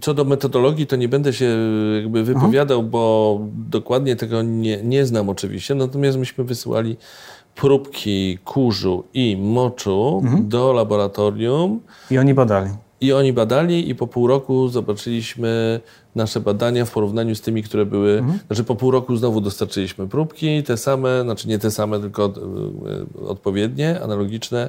co 0.00 0.14
do 0.14 0.24
metodologii, 0.24 0.86
to 0.86 0.96
nie 0.96 1.08
będę 1.08 1.32
się 1.32 1.58
jakby 1.96 2.24
wypowiadał, 2.24 2.82
bo 2.82 3.40
dokładnie 3.70 4.16
tego 4.16 4.42
nie, 4.42 4.82
nie 4.82 5.06
znam 5.06 5.28
oczywiście. 5.28 5.74
Natomiast 5.74 6.18
myśmy 6.18 6.44
wysyłali 6.44 6.96
próbki 7.54 8.38
kurzu 8.44 9.04
i 9.14 9.36
moczu 9.36 10.20
Mhm. 10.24 10.48
do 10.48 10.72
laboratorium. 10.72 11.80
I 12.10 12.18
oni 12.18 12.34
badali. 12.34 12.70
I 13.00 13.12
oni 13.12 13.32
badali 13.32 13.90
i 13.90 13.94
po 13.94 14.06
pół 14.06 14.26
roku 14.26 14.68
zobaczyliśmy 14.68 15.80
nasze 16.14 16.40
badania 16.40 16.84
w 16.84 16.90
porównaniu 16.90 17.34
z 17.34 17.40
tymi, 17.40 17.62
które 17.62 17.86
były, 17.86 18.22
znaczy 18.46 18.64
po 18.64 18.76
pół 18.76 18.90
roku 18.90 19.16
znowu 19.16 19.40
dostarczyliśmy 19.40 20.08
próbki, 20.08 20.62
te 20.62 20.76
same, 20.76 21.22
znaczy 21.22 21.48
nie 21.48 21.58
te 21.58 21.70
same, 21.70 22.00
tylko 22.00 22.24
e, 22.24 23.28
odpowiednie, 23.28 24.00
analogiczne. 24.02 24.68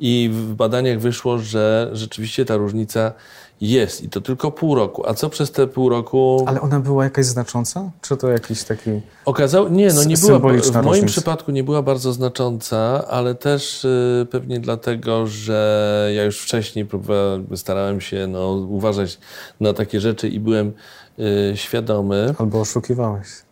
I 0.00 0.30
w 0.32 0.54
badaniach 0.54 1.00
wyszło, 1.00 1.38
że 1.38 1.90
rzeczywiście 1.92 2.44
ta 2.44 2.56
różnica 2.56 3.12
jest 3.60 4.02
i 4.02 4.08
to 4.08 4.20
tylko 4.20 4.50
pół 4.50 4.74
roku. 4.74 5.08
A 5.08 5.14
co 5.14 5.30
przez 5.30 5.50
te 5.50 5.66
pół 5.66 5.88
roku 5.88 6.44
Ale 6.46 6.60
ona 6.60 6.80
była 6.80 7.04
jakaś 7.04 7.26
znacząca? 7.26 7.90
Czy 8.00 8.16
to 8.16 8.28
jakiś 8.28 8.62
taki... 8.62 8.90
Okazało, 9.24 9.68
nie, 9.68 9.88
no 9.92 10.04
nie 10.04 10.16
była, 10.16 10.38
w 10.38 10.42
moim 10.42 10.56
różnica. 10.84 11.06
przypadku 11.06 11.50
nie 11.50 11.64
była 11.64 11.82
bardzo 11.82 12.12
znacząca, 12.12 13.04
ale 13.08 13.34
też 13.34 13.84
y, 13.84 14.26
pewnie 14.30 14.60
dlatego, 14.60 15.26
że 15.26 16.10
ja 16.14 16.24
już 16.24 16.40
wcześniej 16.40 16.86
próbowałem, 16.86 17.56
starałem 17.56 18.00
się 18.00 18.26
no, 18.26 18.52
uważać 18.52 19.18
na 19.60 19.72
takie 19.72 20.00
rzeczy 20.00 20.28
i 20.28 20.40
byłem 20.40 20.72
y, 21.18 21.52
świadomy. 21.56 22.34
Albo 22.38 22.60
oszukiwałeś? 22.60 23.45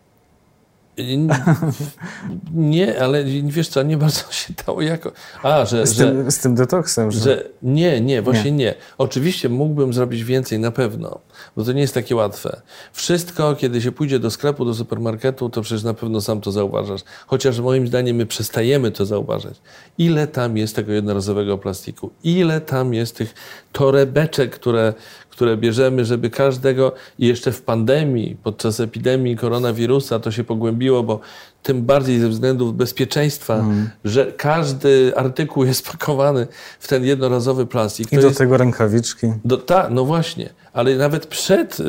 Nie, 2.53 3.01
ale 3.01 3.23
wiesz 3.23 3.67
co, 3.67 3.83
nie 3.83 3.97
bardzo 3.97 4.31
się 4.31 4.53
dało 4.67 4.81
jako... 4.81 5.11
A, 5.43 5.65
że... 5.65 5.87
Z, 5.87 5.91
że, 5.91 6.05
tym, 6.05 6.31
z 6.31 6.39
tym 6.39 6.55
detoksem. 6.55 7.11
Że... 7.11 7.19
że 7.19 7.43
nie, 7.63 8.01
nie, 8.01 8.21
właśnie 8.21 8.51
nie. 8.51 8.57
nie. 8.57 8.75
Oczywiście 8.97 9.49
mógłbym 9.49 9.93
zrobić 9.93 10.23
więcej, 10.23 10.59
na 10.59 10.71
pewno, 10.71 11.19
bo 11.55 11.63
to 11.63 11.71
nie 11.71 11.81
jest 11.81 11.93
takie 11.93 12.15
łatwe. 12.15 12.61
Wszystko, 12.93 13.55
kiedy 13.55 13.81
się 13.81 13.91
pójdzie 13.91 14.19
do 14.19 14.31
sklepu, 14.31 14.65
do 14.65 14.73
supermarketu, 14.73 15.49
to 15.49 15.61
przecież 15.61 15.83
na 15.83 15.93
pewno 15.93 16.21
sam 16.21 16.41
to 16.41 16.51
zauważasz. 16.51 17.01
Chociaż 17.27 17.59
moim 17.59 17.87
zdaniem 17.87 18.15
my 18.15 18.25
przestajemy 18.25 18.91
to 18.91 19.05
zauważać. 19.05 19.61
Ile 19.97 20.27
tam 20.27 20.57
jest 20.57 20.75
tego 20.75 20.91
jednorazowego 20.91 21.57
plastiku? 21.57 22.11
Ile 22.23 22.61
tam 22.61 22.93
jest 22.93 23.15
tych 23.15 23.33
torebeczek, 23.71 24.55
które 24.55 24.93
które 25.35 25.57
bierzemy, 25.57 26.05
żeby 26.05 26.29
każdego, 26.29 26.91
i 27.19 27.27
jeszcze 27.27 27.51
w 27.51 27.61
pandemii, 27.61 28.37
podczas 28.43 28.79
epidemii 28.79 29.37
koronawirusa 29.37 30.19
to 30.19 30.31
się 30.31 30.43
pogłębiło, 30.43 31.03
bo 31.03 31.19
tym 31.63 31.85
bardziej 31.85 32.19
ze 32.19 32.29
względów 32.29 32.75
bezpieczeństwa, 32.75 33.55
mm. 33.55 33.89
że 34.05 34.31
każdy 34.37 35.13
artykuł 35.15 35.65
jest 35.65 35.91
pakowany 35.91 36.47
w 36.79 36.87
ten 36.87 37.05
jednorazowy 37.05 37.65
plastik. 37.65 38.07
I 38.07 38.15
to 38.15 38.21
do 38.21 38.27
jest, 38.27 38.37
tego 38.37 38.57
rękawiczki. 38.57 39.27
Do, 39.45 39.57
ta, 39.57 39.89
no 39.89 40.05
właśnie, 40.05 40.49
ale 40.73 40.95
nawet 40.95 41.27
przed 41.27 41.79
y, 41.79 41.83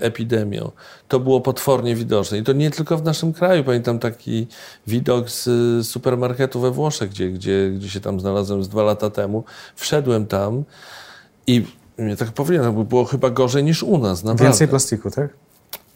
epidemią 0.00 0.70
to 1.08 1.20
było 1.20 1.40
potwornie 1.40 1.94
widoczne. 1.94 2.38
I 2.38 2.42
to 2.42 2.52
nie 2.52 2.70
tylko 2.70 2.98
w 2.98 3.02
naszym 3.04 3.32
kraju. 3.32 3.64
Pamiętam 3.64 3.98
taki 3.98 4.46
widok 4.86 5.30
z 5.30 5.46
y, 5.46 5.84
supermarketu 5.84 6.60
we 6.60 6.70
Włoszech, 6.70 7.10
gdzie, 7.10 7.30
gdzie, 7.30 7.70
gdzie 7.70 7.88
się 7.88 8.00
tam 8.00 8.20
znalazłem 8.20 8.64
z 8.64 8.68
dwa 8.68 8.82
lata 8.82 9.10
temu. 9.10 9.44
Wszedłem 9.76 10.26
tam 10.26 10.64
i 11.46 11.64
nie, 11.98 12.16
tak 12.16 12.32
powiem, 12.32 12.74
by 12.74 12.84
było 12.84 13.04
chyba 13.04 13.30
gorzej 13.30 13.64
niż 13.64 13.82
u 13.82 13.98
nas. 13.98 14.24
Naprawdę. 14.24 14.44
Więcej 14.44 14.68
plastiku, 14.68 15.10
tak? 15.10 15.28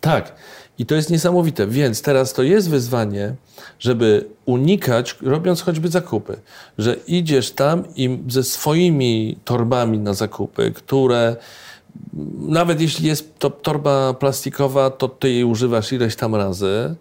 Tak. 0.00 0.32
I 0.78 0.86
to 0.86 0.94
jest 0.94 1.10
niesamowite. 1.10 1.66
Więc 1.66 2.02
teraz 2.02 2.32
to 2.32 2.42
jest 2.42 2.70
wyzwanie, 2.70 3.34
żeby 3.78 4.26
unikać, 4.46 5.16
robiąc 5.22 5.62
choćby 5.62 5.88
zakupy, 5.88 6.36
że 6.78 6.96
idziesz 7.06 7.50
tam 7.50 7.84
i 7.96 8.22
ze 8.28 8.42
swoimi 8.42 9.38
torbami 9.44 9.98
na 9.98 10.14
zakupy, 10.14 10.72
które 10.72 11.36
nawet 12.38 12.80
jeśli 12.80 13.08
jest 13.08 13.38
to 13.38 13.50
torba 13.50 14.14
plastikowa, 14.14 14.90
to 14.90 15.08
ty 15.08 15.30
jej 15.30 15.44
używasz 15.44 15.92
ileś 15.92 16.16
tam 16.16 16.34
razy. 16.34 16.94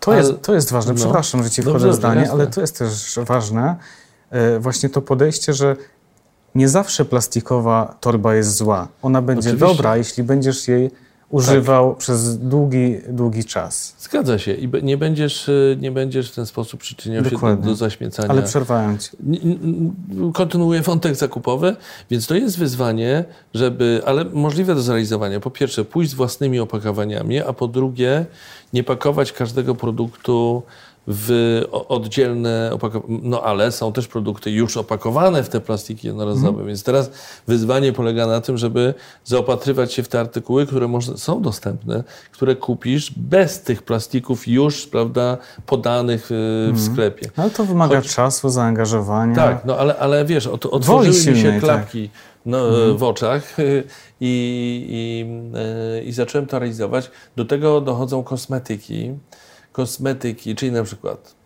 To, 0.00 0.12
ale, 0.12 0.20
jest, 0.20 0.42
to 0.42 0.54
jest 0.54 0.72
ważne. 0.72 0.92
No. 0.92 0.98
Przepraszam, 0.98 1.44
że 1.44 1.50
ci 1.50 1.62
wchodzę 1.62 1.90
w 1.90 1.94
zdanie, 1.94 2.20
jasne. 2.20 2.34
ale 2.34 2.46
to 2.46 2.60
jest 2.60 2.78
też 2.78 3.18
ważne. 3.26 3.76
E, 4.30 4.58
właśnie 4.58 4.88
to 4.88 5.02
podejście, 5.02 5.52
że 5.52 5.76
nie 6.54 6.68
zawsze 6.68 7.04
plastikowa 7.04 7.96
torba 8.00 8.34
jest 8.34 8.56
zła. 8.56 8.88
Ona 9.02 9.22
będzie 9.22 9.50
Oczywiście. 9.50 9.66
dobra, 9.66 9.96
jeśli 9.96 10.22
będziesz 10.22 10.68
jej 10.68 10.90
używał 11.30 11.90
tak. 11.90 11.98
przez 11.98 12.38
długi, 12.38 12.96
długi 13.08 13.44
czas. 13.44 13.94
Zgadza 13.98 14.38
się 14.38 14.52
i 14.52 14.68
nie 14.82 14.96
będziesz, 14.96 15.48
y, 15.48 15.78
nie 15.80 15.90
będziesz 15.90 16.30
w 16.30 16.34
ten 16.34 16.46
sposób 16.46 16.80
przyczyniał 16.80 17.22
Dokładnie. 17.22 17.56
się 17.56 17.62
do, 17.62 17.68
do 17.70 17.76
zaśmiecania. 17.76 18.28
Ale 18.28 18.42
przerwałem 18.42 18.98
ci. 18.98 19.10
Kontynuuję 20.34 20.80
wątek 20.80 21.16
zakupowy, 21.16 21.76
więc 22.10 22.26
to 22.26 22.34
jest 22.34 22.58
wyzwanie, 22.58 23.24
żeby, 23.54 24.02
ale 24.06 24.24
możliwe 24.24 24.74
do 24.74 24.82
zrealizowania. 24.82 25.40
Po 25.40 25.50
pierwsze, 25.50 25.84
pójść 25.84 26.10
z 26.10 26.14
własnymi 26.14 26.60
opakowaniami, 26.60 27.40
a 27.40 27.52
po 27.52 27.68
drugie, 27.68 28.26
nie 28.72 28.84
pakować 28.84 29.32
każdego 29.32 29.74
produktu 29.74 30.62
w 31.12 31.62
oddzielne 31.70 32.70
opakowania. 32.72 33.20
No 33.22 33.42
ale 33.42 33.72
są 33.72 33.92
też 33.92 34.08
produkty 34.08 34.50
już 34.50 34.76
opakowane 34.76 35.42
w 35.42 35.48
te 35.48 35.60
plastiki 35.60 36.06
jednorazowe, 36.06 36.48
mm. 36.48 36.66
więc 36.66 36.84
teraz 36.84 37.10
wyzwanie 37.46 37.92
polega 37.92 38.26
na 38.26 38.40
tym, 38.40 38.58
żeby 38.58 38.94
zaopatrywać 39.24 39.92
się 39.92 40.02
w 40.02 40.08
te 40.08 40.20
artykuły, 40.20 40.66
które 40.66 40.88
może, 40.88 41.18
są 41.18 41.42
dostępne, 41.42 42.04
które 42.32 42.56
kupisz 42.56 43.12
bez 43.16 43.60
tych 43.60 43.82
plastików 43.82 44.48
już, 44.48 44.86
prawda, 44.86 45.38
podanych 45.66 46.26
w 46.28 46.66
mm. 46.68 46.80
sklepie. 46.80 47.30
Ale 47.36 47.50
to 47.50 47.64
wymaga 47.64 47.96
Choć, 47.96 48.14
czasu, 48.14 48.48
zaangażowania. 48.48 49.34
Tak, 49.34 49.64
no 49.64 49.76
ale, 49.76 49.96
ale 49.96 50.24
wiesz, 50.24 50.46
ot, 50.46 50.66
otworzyły 50.66 51.32
mi 51.34 51.42
się 51.42 51.52
tak. 51.52 51.60
klapki 51.60 52.08
tak. 52.08 52.18
no, 52.46 52.84
mm. 52.84 52.96
w 52.96 53.02
oczach 53.02 53.58
y, 53.58 53.84
i, 54.20 54.86
i, 54.88 55.26
y, 55.98 56.04
i 56.04 56.12
zacząłem 56.12 56.46
to 56.46 56.58
realizować. 56.58 57.10
Do 57.36 57.44
tego 57.44 57.80
dochodzą 57.80 58.22
kosmetyki, 58.22 59.14
kosmetyki, 59.72 60.54
czyli 60.54 60.72
na 60.72 60.82
przykład 60.82 61.40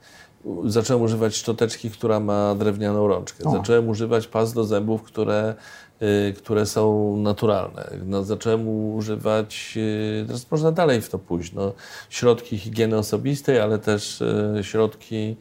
zacząłem 0.64 1.02
używać 1.02 1.36
szczoteczki, 1.36 1.90
która 1.90 2.20
ma 2.20 2.54
drewnianą 2.54 3.08
rączkę. 3.08 3.44
O. 3.44 3.52
Zacząłem 3.52 3.88
używać 3.88 4.26
pas 4.26 4.52
do 4.52 4.64
zębów, 4.64 5.02
które, 5.02 5.54
y, 6.02 6.32
które 6.32 6.66
są 6.66 7.16
naturalne. 7.16 7.90
No, 8.06 8.24
zacząłem 8.24 8.68
używać, 8.68 9.74
y, 9.76 10.24
teraz 10.26 10.50
można 10.50 10.72
dalej 10.72 11.00
w 11.00 11.08
to 11.08 11.18
pójść, 11.18 11.52
no, 11.52 11.72
środki 12.10 12.58
higieny 12.58 12.98
osobistej, 12.98 13.60
ale 13.60 13.78
też 13.78 14.20
y, 14.20 14.60
środki 14.62 15.36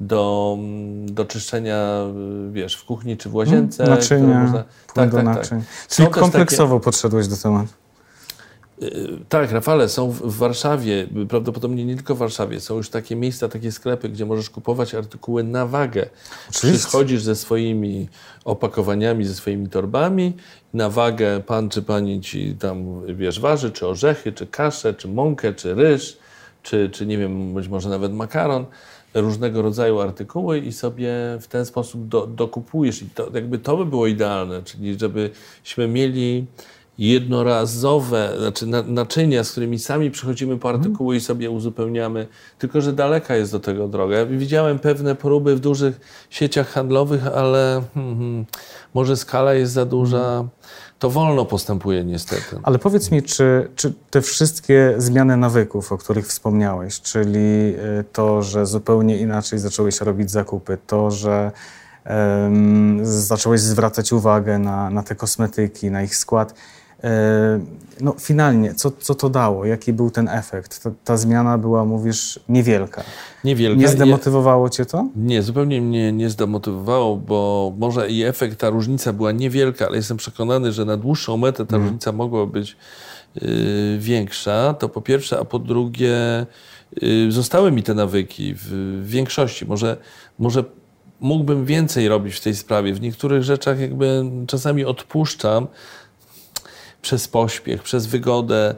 do, 0.00 0.58
do 1.06 1.24
czyszczenia, 1.24 2.06
wiesz, 2.52 2.76
w 2.76 2.84
kuchni 2.84 3.16
czy 3.16 3.28
w 3.28 3.34
łazience. 3.34 3.84
Hmm, 3.84 3.98
naczynia, 3.98 4.40
można... 4.40 4.64
tak, 4.94 5.12
tak, 5.12 5.24
tak. 5.24 5.60
Czyli 5.88 6.08
kompleksowo 6.08 6.74
takie... 6.74 6.84
podszedłeś 6.84 7.28
do 7.28 7.36
tematu. 7.36 7.79
Tak, 9.28 9.52
Rafale, 9.52 9.88
są 9.88 10.10
w 10.10 10.36
Warszawie, 10.36 11.06
prawdopodobnie 11.28 11.84
nie 11.84 11.96
tylko 11.96 12.14
w 12.14 12.18
Warszawie, 12.18 12.60
są 12.60 12.76
już 12.76 12.90
takie 12.90 13.16
miejsca, 13.16 13.48
takie 13.48 13.72
sklepy, 13.72 14.08
gdzie 14.08 14.26
możesz 14.26 14.50
kupować 14.50 14.94
artykuły 14.94 15.44
na 15.44 15.66
wagę. 15.66 16.08
Oczywiście. 16.50 16.78
Przychodzisz 16.78 17.22
ze 17.22 17.36
swoimi 17.36 18.08
opakowaniami, 18.44 19.24
ze 19.24 19.34
swoimi 19.34 19.68
torbami, 19.68 20.36
na 20.74 20.90
wagę 20.90 21.40
pan 21.40 21.68
czy 21.68 21.82
pani 21.82 22.20
ci 22.20 22.54
tam, 22.54 23.06
wiesz, 23.16 23.40
waży, 23.40 23.70
czy 23.70 23.86
orzechy, 23.86 24.32
czy 24.32 24.46
kaszę, 24.46 24.94
czy 24.94 25.08
mąkę, 25.08 25.54
czy 25.54 25.74
ryż, 25.74 26.18
czy, 26.62 26.90
czy 26.92 27.06
nie 27.06 27.18
wiem, 27.18 27.54
być 27.54 27.68
może 27.68 27.88
nawet 27.88 28.12
makaron, 28.12 28.66
różnego 29.14 29.62
rodzaju 29.62 30.00
artykuły 30.00 30.58
i 30.58 30.72
sobie 30.72 31.12
w 31.40 31.46
ten 31.46 31.66
sposób 31.66 32.08
do, 32.08 32.26
dokupujesz. 32.26 33.02
I 33.02 33.06
to, 33.06 33.30
jakby 33.34 33.58
to 33.58 33.76
by 33.76 33.86
było 33.86 34.06
idealne, 34.06 34.62
czyli 34.62 34.98
żebyśmy 34.98 35.88
mieli 35.88 36.46
jednorazowe, 37.00 38.34
znaczy 38.38 38.66
naczynia, 38.86 39.44
z 39.44 39.50
którymi 39.50 39.78
sami 39.78 40.10
przychodzimy 40.10 40.58
po 40.58 40.70
mhm. 40.70 40.80
artykuły 40.80 41.16
i 41.16 41.20
sobie 41.20 41.50
uzupełniamy, 41.50 42.26
tylko 42.58 42.80
że 42.80 42.92
daleka 42.92 43.36
jest 43.36 43.52
do 43.52 43.60
tego 43.60 43.88
droga. 43.88 44.16
Ja 44.16 44.26
widziałem 44.26 44.78
pewne 44.78 45.14
próby 45.14 45.56
w 45.56 45.60
dużych 45.60 46.00
sieciach 46.30 46.68
handlowych, 46.68 47.26
ale 47.26 47.82
hmm, 47.94 48.18
hmm, 48.18 48.46
może 48.94 49.16
skala 49.16 49.54
jest 49.54 49.72
za 49.72 49.84
duża. 49.84 50.18
Mhm. 50.18 50.48
To 50.98 51.10
wolno 51.10 51.44
postępuje 51.44 52.04
niestety. 52.04 52.58
Ale 52.62 52.78
powiedz 52.78 53.10
mi, 53.10 53.22
czy, 53.22 53.70
czy 53.76 53.92
te 54.10 54.20
wszystkie 54.20 54.94
zmiany 54.98 55.36
nawyków, 55.36 55.92
o 55.92 55.98
których 55.98 56.26
wspomniałeś, 56.26 57.00
czyli 57.00 57.38
y, 57.38 58.04
to, 58.12 58.42
że 58.42 58.66
zupełnie 58.66 59.18
inaczej 59.18 59.58
zacząłeś 59.58 60.00
robić 60.00 60.30
zakupy, 60.30 60.78
to, 60.86 61.10
że 61.10 61.52
um, 62.06 63.00
zacząłeś 63.02 63.60
zwracać 63.60 64.12
uwagę 64.12 64.58
na, 64.58 64.90
na 64.90 65.02
te 65.02 65.14
kosmetyki, 65.14 65.90
na 65.90 66.02
ich 66.02 66.16
skład, 66.16 66.54
no 68.00 68.14
finalnie, 68.18 68.74
co, 68.74 68.90
co 68.90 69.14
to 69.14 69.30
dało? 69.30 69.64
Jaki 69.64 69.92
był 69.92 70.10
ten 70.10 70.28
efekt? 70.28 70.82
Ta, 70.82 70.90
ta 71.04 71.16
zmiana 71.16 71.58
była, 71.58 71.84
mówisz, 71.84 72.40
niewielka. 72.48 73.04
Niewielka. 73.44 73.80
Nie 73.80 73.88
zdemotywowało 73.88 74.70
cię 74.70 74.86
to? 74.86 75.08
Nie, 75.16 75.42
zupełnie 75.42 75.80
mnie 75.80 76.12
nie 76.12 76.30
zdemotywowało, 76.30 77.16
bo 77.16 77.72
może 77.78 78.10
i 78.10 78.22
efekt, 78.22 78.60
ta 78.60 78.70
różnica 78.70 79.12
była 79.12 79.32
niewielka, 79.32 79.86
ale 79.86 79.96
jestem 79.96 80.16
przekonany, 80.16 80.72
że 80.72 80.84
na 80.84 80.96
dłuższą 80.96 81.36
metę 81.36 81.66
ta 81.66 81.76
mm. 81.76 81.86
różnica 81.86 82.12
mogła 82.12 82.46
być 82.46 82.76
y, 83.42 83.98
większa. 83.98 84.74
To 84.74 84.88
po 84.88 85.00
pierwsze, 85.00 85.38
a 85.38 85.44
po 85.44 85.58
drugie, 85.58 86.46
y, 87.02 87.32
zostały 87.32 87.72
mi 87.72 87.82
te 87.82 87.94
nawyki 87.94 88.54
w, 88.54 88.64
w 89.02 89.08
większości. 89.08 89.66
Może, 89.66 89.96
może 90.38 90.64
mógłbym 91.20 91.64
więcej 91.64 92.08
robić 92.08 92.34
w 92.34 92.40
tej 92.40 92.54
sprawie. 92.54 92.94
W 92.94 93.00
niektórych 93.00 93.42
rzeczach 93.42 93.80
jakby 93.80 94.24
czasami 94.46 94.84
odpuszczam, 94.84 95.66
przez 97.02 97.28
pośpiech, 97.28 97.82
przez 97.82 98.06
wygodę. 98.06 98.74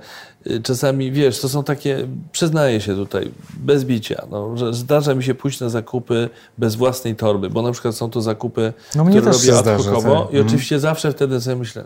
Y, 0.47 0.63
czasami, 0.63 1.13
wiesz, 1.13 1.41
to 1.41 1.49
są 1.49 1.65
takie, 1.65 2.09
przyznaję 2.33 2.81
się 2.81 2.95
tutaj, 2.95 3.31
bez 3.57 3.85
bicia, 3.85 4.27
no, 4.31 4.57
że 4.57 4.75
zdarza 4.75 5.15
mi 5.15 5.25
się 5.25 5.35
pójść 5.35 5.61
na 5.61 5.69
zakupy 5.69 6.29
bez 6.59 6.75
własnej 6.75 7.17
torby, 7.17 7.51
bo 7.51 7.63
na 7.63 7.73
przykład 7.73 7.95
są 7.95 8.11
to 8.11 8.21
zakupy, 8.21 8.73
no, 8.95 9.05
które 9.05 9.33
robię 9.33 9.59
ad 9.59 9.65
tak. 9.65 9.81
i 9.81 9.85
mhm. 9.85 10.47
oczywiście 10.47 10.81
zawsze 10.81 11.13
wtedy 11.13 11.41
sobie 11.41 11.57
myślę, 11.57 11.85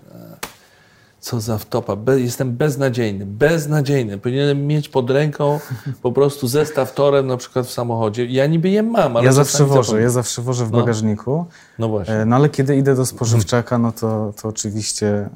co 1.27 1.41
za 1.41 1.59
wtopa, 1.59 1.97
Be, 1.97 2.21
jestem 2.21 2.57
beznadziejny, 2.57 3.27
beznadziejny. 3.27 4.19
Powinienem 4.19 4.67
mieć 4.67 4.89
pod 4.89 5.11
ręką 5.11 5.61
po 6.03 6.13
prostu 6.13 6.49
zestaw 6.49 6.95
torem 6.95 7.27
na 7.27 7.37
przykład 7.37 7.67
w 7.67 7.73
samochodzie. 7.73 8.27
Ja 8.27 8.47
niby 8.47 8.69
je 8.69 8.83
mam, 8.83 9.17
ale 9.17 9.27
Ja 9.27 9.33
zawsze 9.33 9.65
wożę, 9.65 10.03
ja 10.03 10.11
zawsze 10.11 10.43
wożę 10.43 10.67
w 10.67 10.73
no. 10.73 10.79
bagażniku. 10.79 11.47
No 11.79 11.89
właśnie. 11.89 12.15
E, 12.15 12.25
no 12.25 12.37
ale 12.37 12.49
kiedy 12.49 12.77
idę 12.77 12.95
do 12.95 13.07
spożywczaka, 13.07 13.79
no 13.79 13.93
to, 13.93 14.33
to 14.43 14.49
oczywiście 14.49 15.29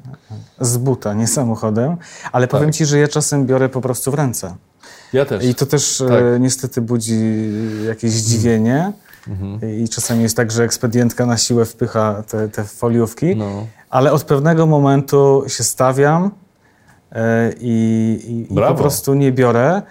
z 0.61 0.77
buta, 0.77 1.13
nie 1.13 1.27
samochodem. 1.27 1.97
Ale 2.31 2.47
powiem 2.47 2.69
tak. 2.69 2.75
Ci, 2.75 2.85
że 2.85 2.99
ja 2.99 3.07
czasem 3.07 3.45
biorę 3.45 3.69
po 3.69 3.81
prostu 3.81 4.11
w 4.11 4.13
ręce. 4.13 4.55
Ja 5.13 5.25
też. 5.25 5.45
I 5.45 5.55
to 5.55 5.65
też 5.65 6.01
e, 6.01 6.07
tak. 6.07 6.41
niestety 6.41 6.81
budzi 6.81 7.19
jakieś 7.87 8.11
zdziwienie. 8.11 8.93
Mhm. 9.27 9.79
I 9.83 9.89
czasami 9.89 10.23
jest 10.23 10.37
tak, 10.37 10.51
że 10.51 10.63
ekspedientka 10.63 11.25
na 11.25 11.37
siłę 11.37 11.65
wpycha 11.65 12.23
te, 12.27 12.49
te 12.49 12.63
foliówki. 12.63 13.35
No 13.35 13.67
ale 13.91 14.11
od 14.11 14.23
pewnego 14.23 14.65
momentu 14.65 15.43
się 15.47 15.63
stawiam 15.63 16.31
e, 17.11 17.53
i, 17.59 18.47
i, 18.49 18.53
i 18.53 18.55
po 18.55 18.75
prostu 18.75 19.13
nie 19.13 19.31
biorę. 19.31 19.81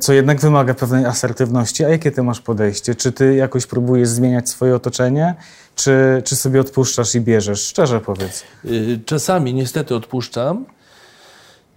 co 0.00 0.12
jednak 0.12 0.40
wymaga 0.40 0.74
pewnej 0.74 1.04
asertywności. 1.04 1.84
A 1.84 1.88
jakie 1.88 2.10
ty 2.10 2.22
masz 2.22 2.40
podejście? 2.40 2.94
Czy 2.94 3.12
ty 3.12 3.34
jakoś 3.34 3.66
próbujesz 3.66 4.08
zmieniać 4.08 4.48
swoje 4.48 4.74
otoczenie, 4.74 5.34
czy, 5.74 6.22
czy 6.24 6.36
sobie 6.36 6.60
odpuszczasz 6.60 7.14
i 7.14 7.20
bierzesz? 7.20 7.66
Szczerze 7.66 8.00
powiedz. 8.00 8.44
Y, 8.64 9.00
czasami 9.06 9.54
niestety 9.54 9.94
odpuszczam. 9.94 10.64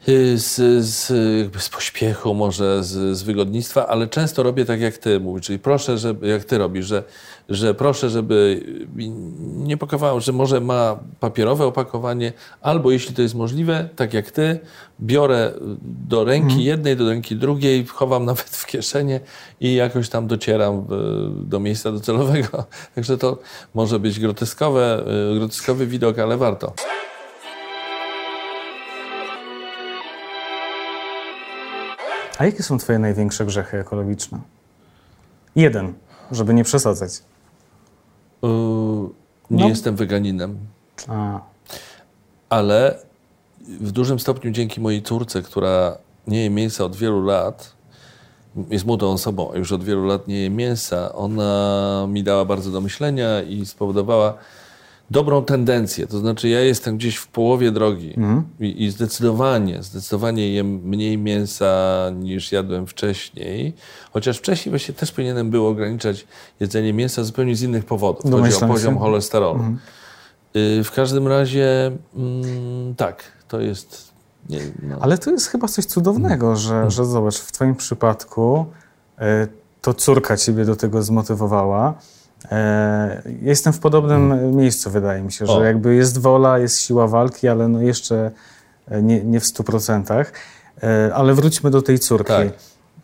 Y, 0.09 0.37
z, 0.37 0.85
z, 0.85 1.07
z 1.63 1.69
pośpiechu, 1.69 2.33
może 2.33 2.83
z, 2.83 3.17
z 3.17 3.23
wygodnictwa, 3.23 3.87
ale 3.87 4.07
często 4.07 4.43
robię 4.43 4.65
tak, 4.65 4.81
jak 4.81 4.97
ty 4.97 5.19
mówisz, 5.19 5.45
czyli 5.45 5.59
proszę, 5.59 5.97
żeby, 5.97 6.27
jak 6.27 6.43
ty 6.43 6.57
robisz, 6.57 6.85
że, 6.85 7.03
że 7.49 7.73
proszę, 7.73 8.09
żeby 8.09 8.63
nie 9.41 9.77
pakowało, 9.77 10.19
że 10.19 10.31
może 10.31 10.61
ma 10.61 10.99
papierowe 11.19 11.65
opakowanie, 11.65 12.33
albo 12.61 12.91
jeśli 12.91 13.15
to 13.15 13.21
jest 13.21 13.35
możliwe, 13.35 13.89
tak 13.95 14.13
jak 14.13 14.31
ty, 14.31 14.59
biorę 15.01 15.51
do 16.07 16.23
ręki 16.23 16.45
mhm. 16.45 16.61
jednej, 16.61 16.97
do 16.97 17.09
ręki 17.09 17.35
drugiej, 17.35 17.85
chowam 17.85 18.25
nawet 18.31 18.49
w 18.49 18.65
kieszenie 18.65 19.19
i 19.59 19.75
jakoś 19.75 20.09
tam 20.09 20.27
docieram 20.27 20.87
do 21.35 21.59
miejsca 21.59 21.91
docelowego. 21.91 22.63
Także 22.95 23.17
to 23.17 23.37
może 23.73 23.99
być 23.99 24.19
groteskowe, 24.19 25.03
y, 25.31 25.39
groteskowy 25.39 25.87
widok, 25.87 26.19
ale 26.19 26.37
warto. 26.37 26.73
A 32.43 32.45
jakie 32.45 32.63
są 32.63 32.77
Twoje 32.77 32.99
największe 32.99 33.45
grzechy 33.45 33.79
ekologiczne? 33.79 34.39
Jeden, 35.56 35.93
żeby 36.32 36.53
nie 36.53 36.63
przesadzać. 36.63 37.23
Yy, 38.41 38.49
nie 39.51 39.63
no. 39.63 39.69
jestem 39.69 39.95
weganinem. 39.95 40.58
A. 41.08 41.39
Ale 42.49 42.99
w 43.62 43.91
dużym 43.91 44.19
stopniu 44.19 44.51
dzięki 44.51 44.82
mojej 44.82 45.01
córce, 45.01 45.41
która 45.41 45.97
nie 46.27 46.43
je 46.43 46.49
mięsa 46.49 46.86
od 46.86 46.95
wielu 46.95 47.25
lat, 47.25 47.73
jest 48.69 48.86
młodą 48.86 49.12
osobą, 49.12 49.51
a 49.53 49.58
już 49.58 49.71
od 49.71 49.84
wielu 49.84 50.06
lat 50.06 50.27
nie 50.27 50.41
je 50.41 50.49
mięsa, 50.49 51.13
ona 51.15 52.08
mi 52.10 52.23
dała 52.23 52.45
bardzo 52.45 52.71
do 52.71 52.82
myślenia 52.82 53.41
i 53.41 53.65
spowodowała, 53.65 54.34
dobrą 55.11 55.45
tendencję. 55.45 56.07
To 56.07 56.19
znaczy, 56.19 56.49
ja 56.49 56.61
jestem 56.61 56.97
gdzieś 56.97 57.15
w 57.15 57.27
połowie 57.27 57.71
drogi 57.71 58.13
mm. 58.17 58.43
I, 58.59 58.83
i, 58.83 58.91
zdecydowanie, 58.91 59.83
zdecydowanie 59.83 60.53
jem 60.53 60.67
mniej 60.67 61.17
mięsa 61.17 62.09
niż 62.15 62.51
jadłem 62.51 62.87
wcześniej. 62.87 63.73
Chociaż 64.13 64.37
wcześniej 64.37 64.71
właśnie 64.71 64.93
też 64.93 65.11
powinienem 65.11 65.49
był 65.49 65.67
ograniczać 65.67 66.27
jedzenie 66.59 66.93
mięsa 66.93 67.23
zupełnie 67.23 67.55
z 67.55 67.61
innych 67.61 67.85
powodów. 67.85 68.31
Chodzi 68.31 68.55
o 68.55 68.67
poziom 68.67 68.97
cholesterolu. 68.97 69.59
Mm. 69.59 69.79
Y, 70.55 70.83
w 70.83 70.91
każdym 70.91 71.27
razie 71.27 71.91
mm, 72.15 72.95
tak, 72.95 73.23
to 73.47 73.59
jest. 73.59 74.13
Nie, 74.49 74.59
no. 74.83 74.97
Ale 75.01 75.17
to 75.17 75.31
jest 75.31 75.47
chyba 75.47 75.67
coś 75.67 75.85
cudownego, 75.85 76.45
mm. 76.45 76.57
że, 76.57 76.91
że 76.91 77.05
zobacz, 77.05 77.39
w 77.39 77.51
Twoim 77.51 77.75
przypadku 77.75 78.65
y, 79.19 79.23
to 79.81 79.93
córka 79.93 80.37
Ciebie 80.37 80.65
do 80.65 80.75
tego 80.75 81.03
zmotywowała. 81.03 81.93
E, 82.51 83.21
jestem 83.41 83.73
w 83.73 83.79
podobnym 83.79 84.29
hmm. 84.29 84.56
miejscu, 84.56 84.91
wydaje 84.91 85.21
mi 85.21 85.32
się, 85.32 85.45
że 85.45 85.53
o. 85.53 85.63
jakby 85.63 85.95
jest 85.95 86.17
wola, 86.17 86.60
jest 86.60 86.82
siła 86.82 87.08
walki, 87.08 87.47
ale 87.47 87.67
no 87.67 87.82
jeszcze 87.82 88.32
e, 88.88 89.01
nie, 89.01 89.23
nie 89.23 89.39
w 89.39 89.45
stu 89.45 89.63
procentach. 89.63 90.32
E, 90.84 91.12
ale 91.15 91.34
wróćmy 91.34 91.69
do 91.69 91.82
tej 91.82 91.99
córki. 91.99 92.27
Tak. 92.27 92.47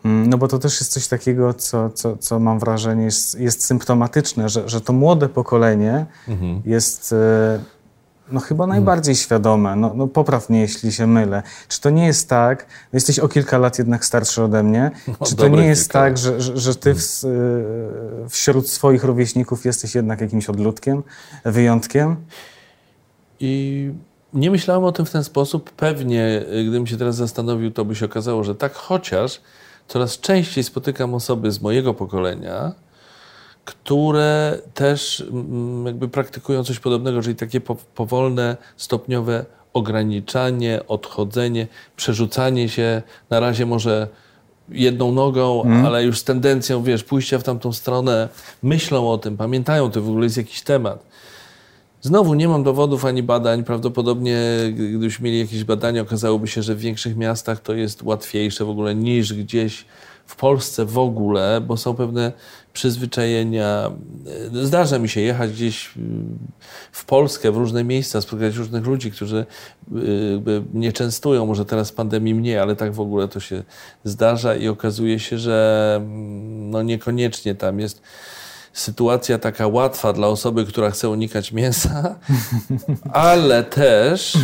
Mm, 0.05 0.29
no 0.29 0.37
bo 0.37 0.47
to 0.47 0.59
też 0.59 0.79
jest 0.79 0.93
coś 0.93 1.07
takiego, 1.07 1.53
co, 1.53 1.89
co, 1.89 2.17
co 2.17 2.39
mam 2.39 2.59
wrażenie 2.59 3.03
jest, 3.03 3.39
jest 3.39 3.65
symptomatyczne, 3.65 4.49
że, 4.49 4.69
że 4.69 4.81
to 4.81 4.93
młode 4.93 5.29
pokolenie 5.29 6.05
mhm. 6.27 6.61
jest 6.65 7.15
no 8.31 8.39
chyba 8.39 8.67
najbardziej 8.67 9.15
świadome. 9.15 9.75
No, 9.75 9.93
no 9.95 10.07
popraw 10.07 10.49
mnie, 10.49 10.61
jeśli 10.61 10.91
się 10.91 11.07
mylę. 11.07 11.43
Czy 11.67 11.81
to 11.81 11.89
nie 11.89 12.05
jest 12.05 12.29
tak, 12.29 12.65
no 12.93 12.97
jesteś 12.97 13.19
o 13.19 13.27
kilka 13.27 13.57
lat 13.57 13.77
jednak 13.77 14.05
starszy 14.05 14.43
ode 14.43 14.63
mnie, 14.63 14.91
no, 15.07 15.27
czy 15.27 15.35
to 15.35 15.47
nie 15.47 15.65
jest 15.65 15.83
kilka. 15.83 15.99
tak, 15.99 16.17
że, 16.17 16.41
że, 16.41 16.57
że 16.57 16.75
ty 16.75 16.93
w, 16.95 17.21
hmm. 17.21 18.29
wśród 18.29 18.69
swoich 18.69 19.03
rówieśników 19.03 19.65
jesteś 19.65 19.95
jednak 19.95 20.21
jakimś 20.21 20.49
odludkiem, 20.49 21.03
wyjątkiem? 21.45 22.15
I 23.39 23.91
nie 24.33 24.51
myślałem 24.51 24.83
o 24.83 24.91
tym 24.91 25.05
w 25.05 25.11
ten 25.11 25.23
sposób. 25.23 25.71
Pewnie, 25.71 26.45
gdybym 26.49 26.87
się 26.87 26.97
teraz 26.97 27.15
zastanowił, 27.15 27.71
to 27.71 27.85
by 27.85 27.95
się 27.95 28.05
okazało, 28.05 28.43
że 28.43 28.55
tak, 28.55 28.73
chociaż 28.73 29.41
coraz 29.87 30.19
częściej 30.19 30.63
spotykam 30.63 31.13
osoby 31.13 31.51
z 31.51 31.61
mojego 31.61 31.93
pokolenia, 31.93 32.73
które 33.69 34.59
też 34.73 35.25
jakby 35.85 36.07
praktykują 36.07 36.63
coś 36.63 36.79
podobnego, 36.79 37.21
czyli 37.21 37.35
takie 37.35 37.61
powolne, 37.95 38.57
stopniowe 38.77 39.45
ograniczanie, 39.73 40.79
odchodzenie, 40.87 41.67
przerzucanie 41.95 42.69
się 42.69 43.01
na 43.29 43.39
razie 43.39 43.65
może 43.65 44.07
jedną 44.69 45.11
nogą, 45.11 45.63
mm. 45.63 45.85
ale 45.85 46.03
już 46.03 46.19
z 46.19 46.23
tendencją, 46.23 46.83
wiesz, 46.83 47.03
pójścia 47.03 47.39
w 47.39 47.43
tamtą 47.43 47.73
stronę, 47.73 48.29
myślą 48.63 49.11
o 49.11 49.17
tym, 49.17 49.37
pamiętają, 49.37 49.91
to 49.91 50.01
w 50.01 50.09
ogóle 50.09 50.23
jest 50.23 50.37
jakiś 50.37 50.61
temat. 50.61 51.05
Znowu 52.01 52.33
nie 52.33 52.47
mam 52.47 52.63
dowodów 52.63 53.05
ani 53.05 53.23
badań. 53.23 53.63
Prawdopodobnie, 53.63 54.39
gdybyśmy 54.73 55.25
mieli 55.25 55.39
jakieś 55.39 55.63
badania, 55.63 56.01
okazałoby 56.01 56.47
się, 56.47 56.63
że 56.63 56.75
w 56.75 56.79
większych 56.79 57.17
miastach 57.17 57.59
to 57.59 57.73
jest 57.73 58.03
łatwiejsze 58.03 58.65
w 58.65 58.69
ogóle 58.69 58.95
niż 58.95 59.33
gdzieś 59.33 59.85
w 60.25 60.35
Polsce 60.35 60.85
w 60.85 60.97
ogóle, 60.97 61.61
bo 61.61 61.77
są 61.77 61.95
pewne 61.95 62.31
przyzwyczajenia. 62.73 63.91
Zdarza 64.63 64.99
mi 64.99 65.09
się 65.09 65.21
jechać 65.21 65.51
gdzieś 65.51 65.91
w 66.91 67.05
Polskę, 67.05 67.51
w 67.51 67.57
różne 67.57 67.83
miejsca, 67.83 68.21
spotkać 68.21 68.55
różnych 68.55 68.85
ludzi, 68.85 69.11
którzy 69.11 69.45
mnie 70.73 70.93
częstują, 70.93 71.45
może 71.45 71.65
teraz 71.65 71.91
pandemii 71.91 72.35
mniej, 72.35 72.57
ale 72.57 72.75
tak 72.75 72.93
w 72.93 72.99
ogóle 72.99 73.27
to 73.27 73.39
się 73.39 73.63
zdarza 74.03 74.55
i 74.55 74.67
okazuje 74.67 75.19
się, 75.19 75.37
że 75.37 76.01
no 76.49 76.83
niekoniecznie 76.83 77.55
tam 77.55 77.79
jest 77.79 78.01
sytuacja 78.73 79.39
taka 79.39 79.67
łatwa 79.67 80.13
dla 80.13 80.27
osoby, 80.27 80.65
która 80.65 80.91
chce 80.91 81.09
unikać 81.09 81.51
mięsa, 81.51 82.19
ale 83.13 83.63
też, 83.63 84.37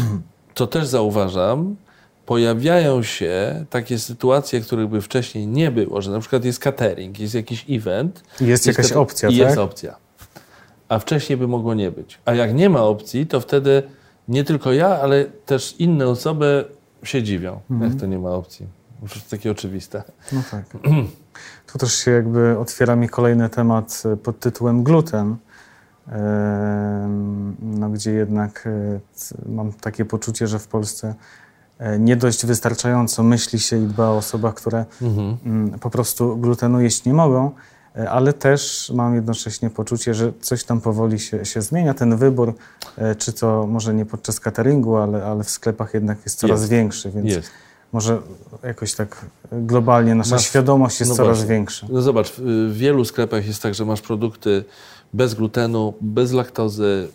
to 0.53 0.67
też 0.67 0.87
zauważam, 0.87 1.75
pojawiają 2.25 3.03
się 3.03 3.65
takie 3.69 3.99
sytuacje, 3.99 4.61
których 4.61 4.87
by 4.87 5.01
wcześniej 5.01 5.47
nie 5.47 5.71
było, 5.71 6.01
że 6.01 6.11
na 6.11 6.19
przykład 6.19 6.45
jest 6.45 6.59
catering, 6.59 7.19
jest 7.19 7.35
jakiś 7.35 7.65
event. 7.69 8.23
Jest, 8.31 8.41
jest 8.41 8.65
jakaś 8.65 8.91
opcja, 8.91 9.29
i 9.29 9.31
tak? 9.31 9.47
Jest 9.47 9.57
opcja. 9.57 9.95
A 10.89 10.99
wcześniej 10.99 11.37
by 11.37 11.47
mogło 11.47 11.73
nie 11.73 11.91
być. 11.91 12.19
A 12.25 12.33
jak 12.33 12.53
nie 12.53 12.69
ma 12.69 12.83
opcji, 12.83 13.27
to 13.27 13.41
wtedy 13.41 13.83
nie 14.27 14.43
tylko 14.43 14.73
ja, 14.73 14.87
ale 14.87 15.25
też 15.25 15.75
inne 15.79 16.07
osoby 16.07 16.65
się 17.03 17.23
dziwią, 17.23 17.59
mhm. 17.71 17.91
jak 17.91 17.99
to 17.99 18.05
nie 18.05 18.19
ma 18.19 18.29
opcji. 18.29 18.67
To 19.09 19.15
jest 19.15 19.29
takie 19.29 19.51
oczywiste. 19.51 20.03
No 20.31 20.41
tak. 20.51 20.65
Tu 21.71 21.77
też 21.77 21.95
się 21.95 22.11
jakby 22.11 22.57
otwiera 22.59 22.95
mi 22.95 23.09
kolejny 23.09 23.49
temat 23.49 24.03
e, 24.05 24.17
pod 24.17 24.39
tytułem 24.39 24.83
gluten. 24.83 25.35
No, 27.61 27.89
gdzie 27.89 28.11
jednak 28.11 28.67
e, 28.67 28.99
mam 29.49 29.73
takie 29.73 30.05
poczucie, 30.05 30.47
że 30.47 30.59
w 30.59 30.67
Polsce 30.67 31.15
nie 31.99 32.15
dość 32.15 32.45
wystarczająco 32.45 33.23
myśli 33.23 33.59
się 33.59 33.83
i 33.83 33.87
dba 33.87 34.07
o 34.07 34.17
osobach, 34.17 34.53
które 34.53 34.85
mhm. 35.01 35.37
Mm, 35.45 35.79
po 35.79 35.89
prostu 35.89 36.37
glutenu 36.37 36.81
jeść 36.81 37.05
nie 37.05 37.13
mogą, 37.13 37.51
e, 37.95 38.09
ale 38.09 38.33
też 38.33 38.91
mam 38.95 39.15
jednocześnie 39.15 39.69
poczucie, 39.69 40.13
że 40.13 40.31
coś 40.41 40.63
tam 40.63 40.81
powoli 40.81 41.19
się, 41.19 41.45
się 41.45 41.61
zmienia. 41.61 41.93
Ten 41.93 42.17
wybór, 42.17 42.53
e, 42.97 43.15
czy 43.15 43.33
to 43.33 43.67
może 43.67 43.93
nie 43.93 44.05
podczas 44.05 44.39
cateringu, 44.39 44.95
ale, 44.95 45.25
ale 45.25 45.43
w 45.43 45.49
sklepach 45.49 45.93
jednak 45.93 46.17
jest 46.25 46.39
coraz 46.39 46.59
jest. 46.59 46.71
większy, 46.71 47.11
więc 47.11 47.29
jest. 47.29 47.49
może 47.93 48.21
jakoś 48.63 48.93
tak 48.93 49.25
globalnie 49.51 50.15
nasza 50.15 50.35
masz, 50.35 50.45
świadomość 50.45 50.99
jest 50.99 51.09
no 51.09 51.15
coraz 51.15 51.37
właśnie. 51.37 51.55
większa. 51.55 51.87
No 51.89 52.01
zobacz, 52.01 52.33
w 52.37 52.73
wielu 52.77 53.05
sklepach 53.05 53.47
jest 53.47 53.61
tak, 53.61 53.75
że 53.75 53.85
masz 53.85 54.01
produkty 54.01 54.63
bez 55.13 55.33
glutenu, 55.33 55.93
bez 56.01 56.31
laktozy, 56.31 57.07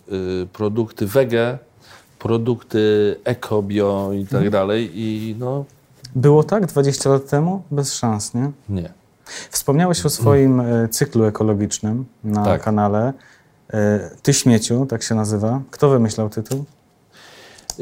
y, 0.43 0.47
produkty 0.53 1.07
wege, 1.07 1.59
produkty 2.21 3.15
eko, 3.23 3.61
bio 3.61 4.13
i 4.13 4.23
tak 4.23 4.33
mhm. 4.33 4.51
dalej. 4.51 4.91
I 4.93 5.35
no... 5.39 5.65
Było 6.15 6.43
tak 6.43 6.65
20 6.65 7.09
lat 7.09 7.29
temu? 7.29 7.63
Bez 7.71 7.93
szans, 7.93 8.33
nie? 8.33 8.51
Nie. 8.69 8.89
Wspomniałeś 9.49 10.05
o 10.05 10.09
swoim 10.09 10.59
e, 10.59 10.87
cyklu 10.87 11.23
ekologicznym 11.25 12.05
na 12.23 12.45
tak. 12.45 12.63
kanale. 12.63 13.13
E, 13.73 14.09
Ty 14.21 14.33
śmieciu, 14.33 14.85
tak 14.85 15.03
się 15.03 15.15
nazywa. 15.15 15.61
Kto 15.71 15.89
wymyślał 15.89 16.29
tytuł? 16.29 16.65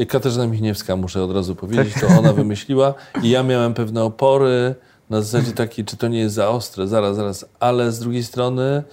Katarzyna 0.07 0.47
Michniewska, 0.47 0.95
muszę 0.95 1.23
od 1.23 1.31
razu 1.31 1.55
powiedzieć, 1.55 1.93
tak. 1.93 2.01
to 2.01 2.19
ona 2.19 2.33
wymyśliła 2.33 2.93
i 3.23 3.29
ja 3.29 3.43
miałem 3.43 3.73
pewne 3.73 4.03
opory 4.03 4.75
na 5.09 5.21
zasadzie 5.21 5.51
takiej, 5.51 5.85
czy 5.85 5.97
to 5.97 6.07
nie 6.07 6.19
jest 6.19 6.35
za 6.35 6.49
ostre, 6.49 6.87
zaraz, 6.87 7.15
zaraz, 7.15 7.45
ale 7.59 7.91
z 7.91 7.99
drugiej 7.99 8.23
strony 8.23 8.83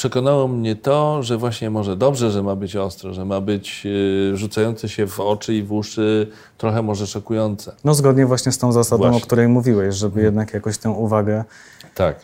przekonało 0.00 0.48
mnie 0.48 0.76
to, 0.76 1.22
że 1.22 1.38
właśnie 1.38 1.70
może 1.70 1.96
dobrze, 1.96 2.30
że 2.30 2.42
ma 2.42 2.56
być 2.56 2.76
ostro, 2.76 3.14
że 3.14 3.24
ma 3.24 3.40
być 3.40 3.82
y, 3.86 4.36
rzucające 4.36 4.88
się 4.88 5.06
w 5.06 5.20
oczy 5.20 5.54
i 5.54 5.62
w 5.62 5.72
uszy, 5.72 6.30
trochę 6.58 6.82
może 6.82 7.06
szokujące. 7.06 7.72
No 7.84 7.94
zgodnie 7.94 8.26
właśnie 8.26 8.52
z 8.52 8.58
tą 8.58 8.72
zasadą, 8.72 9.02
właśnie. 9.02 9.18
o 9.18 9.20
której 9.20 9.48
mówiłeś, 9.48 9.94
żeby 9.94 10.14
hmm. 10.14 10.24
jednak 10.24 10.54
jakoś 10.54 10.78
tę 10.78 10.90
uwagę 10.90 11.44
tak. 11.94 12.16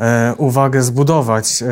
E, 0.00 0.34
uwagę 0.38 0.82
zbudować. 0.82 1.64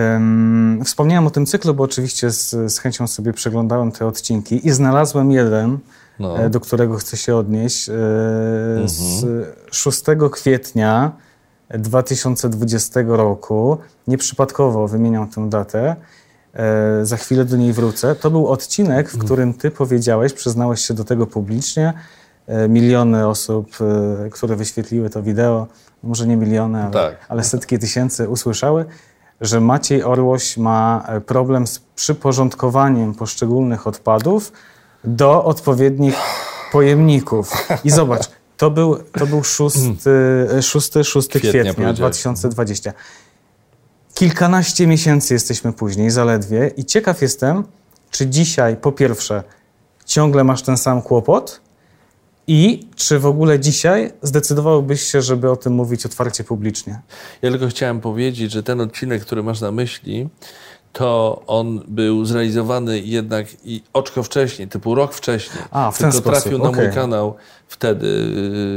Wspomniałem 0.84 1.26
o 1.26 1.30
tym 1.30 1.46
cyklu, 1.46 1.74
bo 1.74 1.84
oczywiście 1.84 2.30
z, 2.30 2.72
z 2.72 2.78
chęcią 2.78 3.06
sobie 3.06 3.32
przeglądałem 3.32 3.92
te 3.92 4.06
odcinki 4.06 4.66
i 4.68 4.70
znalazłem 4.70 5.30
jeden, 5.30 5.78
no. 6.18 6.38
e, 6.38 6.50
do 6.50 6.60
którego 6.60 6.96
chcę 6.96 7.16
się 7.16 7.36
odnieść. 7.36 7.88
E, 7.88 7.92
mhm. 7.92 8.88
Z 8.88 9.26
6 9.70 10.02
kwietnia 10.32 11.12
2020 11.70 13.00
roku. 13.06 13.78
Nieprzypadkowo 14.06 14.88
wymieniam 14.88 15.28
tę 15.28 15.48
datę. 15.50 15.96
E, 16.54 17.06
za 17.06 17.16
chwilę 17.16 17.44
do 17.44 17.56
niej 17.56 17.72
wrócę. 17.72 18.14
To 18.14 18.30
był 18.30 18.48
odcinek, 18.48 19.10
w 19.10 19.18
którym 19.18 19.54
ty 19.54 19.70
powiedziałeś, 19.70 20.32
przyznałeś 20.32 20.80
się 20.80 20.94
do 20.94 21.04
tego 21.04 21.26
publicznie. 21.26 21.92
E, 22.46 22.68
miliony 22.68 23.28
osób, 23.28 23.70
e, 24.26 24.30
które 24.30 24.56
wyświetliły 24.56 25.10
to 25.10 25.22
wideo, 25.22 25.66
może 26.02 26.26
nie 26.26 26.36
miliony, 26.36 26.82
ale, 26.82 26.90
Tak. 26.90 27.16
ale 27.28 27.44
setki 27.44 27.78
tysięcy 27.78 28.28
usłyszały, 28.28 28.84
że 29.40 29.60
Maciej 29.60 30.02
Orłoś 30.02 30.56
ma 30.56 31.04
e, 31.08 31.20
problem 31.20 31.66
z 31.66 31.78
przyporządkowaniem 31.78 33.14
poszczególnych 33.14 33.86
odpadów 33.86 34.52
do 35.04 35.44
odpowiednich 35.44 36.16
pojemników. 36.72 37.68
I 37.84 37.90
zobacz, 37.90 38.30
to 38.64 38.70
był, 38.70 38.96
to 39.18 39.26
był 39.26 39.44
6, 39.44 39.76
6, 40.60 40.92
6 41.02 41.28
Kwietnia 41.28 41.50
kwietnia 41.50 41.74
powiedziałeś. 41.74 41.96
2020. 41.96 42.92
Kilkanaście 44.14 44.86
miesięcy 44.86 45.34
jesteśmy 45.34 45.72
później, 45.72 46.10
zaledwie, 46.10 46.70
i 46.76 46.84
ciekaw 46.84 47.22
jestem, 47.22 47.64
czy 48.10 48.26
dzisiaj, 48.26 48.76
po 48.76 48.92
pierwsze, 48.92 49.42
ciągle 50.06 50.44
masz 50.44 50.62
ten 50.62 50.76
sam 50.76 51.02
kłopot, 51.02 51.60
i 52.46 52.88
czy 52.96 53.18
w 53.18 53.26
ogóle 53.26 53.60
dzisiaj 53.60 54.12
zdecydowałbyś 54.22 55.02
się, 55.02 55.22
żeby 55.22 55.50
o 55.50 55.56
tym 55.56 55.72
mówić 55.72 56.06
otwarcie 56.06 56.44
publicznie? 56.44 57.00
Ja 57.42 57.50
tylko 57.50 57.68
chciałem 57.68 58.00
powiedzieć, 58.00 58.52
że 58.52 58.62
ten 58.62 58.80
odcinek, 58.80 59.22
który 59.22 59.42
masz 59.42 59.60
na 59.60 59.70
myśli, 59.70 60.28
to 60.94 61.42
on 61.46 61.80
był 61.88 62.24
zrealizowany 62.24 63.00
jednak 63.00 63.46
i 63.64 63.82
oczko 63.92 64.22
wcześniej, 64.22 64.68
typu 64.68 64.94
rok 64.94 65.14
wcześniej. 65.14 65.64
A, 65.70 65.90
w 65.90 65.98
ten 65.98 66.10
tylko 66.10 66.28
sposób, 66.28 66.42
trafił 66.42 66.58
na 66.58 66.68
okej. 66.68 66.86
mój 66.86 66.94
kanał 66.94 67.34
wtedy 67.68 68.06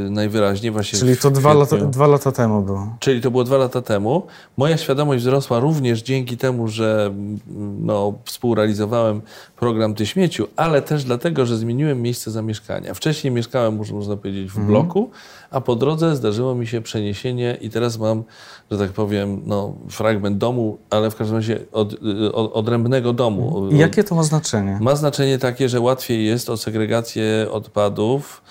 yy, 0.04 0.10
najwyraźniej 0.10 0.72
właśnie 0.72 1.00
Czyli 1.00 1.18
to 1.18 1.32
dwa 1.32 1.54
lata, 1.54 1.78
dwa 1.78 2.08
lata 2.08 2.32
temu 2.32 2.62
było. 2.62 2.96
Czyli 3.00 3.22
to 3.22 3.32
było 3.32 3.44
dwa 3.44 3.58
lata 3.58 3.82
temu. 3.82 4.28
Moja 4.58 4.78
świadomość 4.78 5.22
wzrosła 5.22 5.60
również 5.60 6.02
dzięki 6.04 6.38
temu, 6.38 6.68
że 6.68 7.06
mm, 7.06 7.40
no, 7.86 8.14
współrealizowałem 8.26 9.22
program 9.56 9.94
Ty 9.94 10.06
Śmieciu, 10.06 10.48
ale 10.56 10.82
też 10.82 11.04
dlatego, 11.04 11.46
że 11.46 11.58
zmieniłem 11.58 12.02
miejsce 12.02 12.32
zamieszkania. 12.32 12.94
Wcześniej 12.94 13.34
mieszkałem, 13.34 13.80
można 13.92 14.18
powiedzieć, 14.18 14.52
w 14.52 14.60
bloku, 14.60 15.10
a 15.52 15.62
po 15.62 15.76
drodze 15.76 16.16
zdarzyło 16.16 16.56
mi 16.56 16.68
się 16.68 16.82
przeniesienie 16.82 17.58
i 17.62 17.70
teraz 17.70 17.98
mam, 17.98 18.24
że 18.72 18.78
tak 18.78 18.92
powiem, 18.92 19.42
no, 19.46 19.74
fragment 19.90 20.38
domu, 20.38 20.78
ale 20.90 21.12
w 21.12 21.16
każdym 21.16 21.36
razie 21.36 21.60
od, 21.72 21.94
y, 21.94 22.34
od, 22.34 22.54
odrębnego 22.54 23.14
domu. 23.14 23.70
I 23.72 23.78
jakie 23.78 24.04
to 24.04 24.16
ma 24.16 24.24
znaczenie? 24.24 24.78
Ma 24.82 24.96
znaczenie 24.96 25.38
takie, 25.38 25.70
że 25.70 25.80
łatwiej 25.80 26.26
jest 26.26 26.50
o 26.50 26.58
segregację 26.58 27.48
odpadów. 27.52 28.42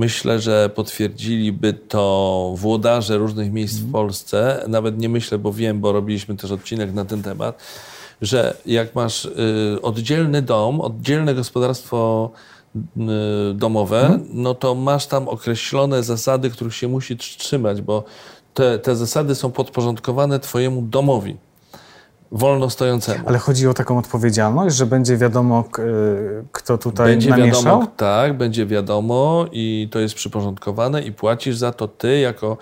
Myślę, 0.00 0.40
że 0.40 0.70
potwierdziliby 0.74 1.72
to 1.72 2.54
włodarze 2.56 3.18
różnych 3.18 3.52
miejsc 3.52 3.78
w 3.78 3.92
Polsce. 3.92 4.64
Nawet 4.68 4.98
nie 4.98 5.08
myślę, 5.08 5.38
bo 5.38 5.52
wiem, 5.52 5.80
bo 5.80 5.92
robiliśmy 5.92 6.36
też 6.36 6.50
odcinek 6.50 6.92
na 6.92 7.04
ten 7.04 7.22
temat, 7.22 7.62
że 8.22 8.56
jak 8.66 8.94
masz 8.94 9.24
y, 9.24 9.78
oddzielny 9.82 10.42
dom, 10.42 10.80
oddzielne 10.80 11.34
gospodarstwo 11.34 12.30
y, 12.76 13.00
domowe, 13.54 14.18
no 14.32 14.54
to 14.54 14.74
masz 14.74 15.06
tam 15.06 15.28
określone 15.28 16.02
zasady, 16.02 16.50
których 16.50 16.74
się 16.74 16.88
musi 16.88 17.16
tr- 17.16 17.38
trzymać, 17.38 17.82
bo 17.82 18.04
te, 18.54 18.78
te 18.78 18.96
zasady 18.96 19.34
są 19.34 19.52
podporządkowane 19.52 20.40
twojemu 20.40 20.82
domowi, 20.82 21.36
wolno 22.32 22.70
stojącemu. 22.70 23.28
Ale 23.28 23.38
chodzi 23.38 23.68
o 23.68 23.74
taką 23.74 23.98
odpowiedzialność, 23.98 24.76
że 24.76 24.86
będzie 24.86 25.16
wiadomo, 25.16 25.64
y, 25.78 26.44
kto 26.52 26.78
tutaj 26.78 27.06
Będzie 27.06 27.30
namieszał? 27.30 27.62
wiadomo, 27.64 27.86
tak, 27.96 28.36
będzie 28.36 28.66
wiadomo 28.66 29.46
i 29.52 29.88
to 29.90 29.98
jest 29.98 30.14
przyporządkowane 30.14 31.02
i 31.02 31.12
płacisz 31.12 31.56
za 31.56 31.72
to 31.72 31.88
ty 31.88 32.18
jako 32.18 32.56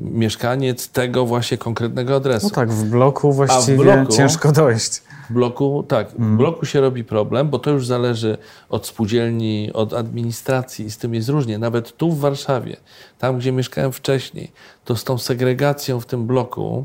mieszkaniec 0.00 0.88
tego 0.88 1.26
właśnie 1.26 1.58
konkretnego 1.58 2.16
adresu. 2.16 2.46
No 2.46 2.54
tak, 2.54 2.70
w 2.72 2.84
bloku 2.90 3.32
właściwie 3.32 3.84
bloku- 3.84 4.16
ciężko 4.16 4.52
dojść. 4.52 5.02
W 5.30 5.32
bloku, 5.32 5.84
tak, 5.88 6.10
w 6.10 6.36
bloku 6.36 6.66
się 6.66 6.80
robi 6.80 7.04
problem, 7.04 7.48
bo 7.50 7.58
to 7.58 7.70
już 7.70 7.86
zależy 7.86 8.38
od 8.68 8.86
spółdzielni, 8.86 9.70
od 9.74 9.92
administracji 9.94 10.84
i 10.86 10.90
z 10.90 10.98
tym 10.98 11.14
jest 11.14 11.28
różnie. 11.28 11.58
Nawet 11.58 11.96
tu 11.96 12.12
w 12.12 12.20
Warszawie, 12.20 12.76
tam 13.18 13.38
gdzie 13.38 13.52
mieszkałem 13.52 13.92
wcześniej, 13.92 14.52
to 14.84 14.96
z 14.96 15.04
tą 15.04 15.18
segregacją 15.18 16.00
w 16.00 16.06
tym 16.06 16.26
bloku 16.26 16.84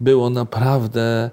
było 0.00 0.30
naprawdę 0.30 1.30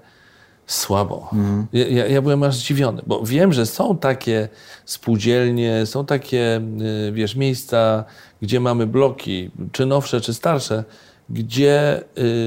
słabo. 0.67 1.29
Ja, 1.73 1.87
ja, 1.87 2.07
ja 2.07 2.21
byłem 2.21 2.43
aż 2.43 2.55
zdziwiony, 2.55 3.01
bo 3.07 3.21
wiem, 3.25 3.53
że 3.53 3.65
są 3.65 3.97
takie 3.97 4.49
spółdzielnie, 4.85 5.85
są 5.85 6.05
takie, 6.05 6.61
y, 7.07 7.11
wiesz, 7.11 7.35
miejsca, 7.35 8.03
gdzie 8.41 8.59
mamy 8.59 8.87
bloki, 8.87 9.51
czy 9.71 9.85
nowsze, 9.85 10.21
czy 10.21 10.33
starsze, 10.33 10.83
gdzie 11.29 12.03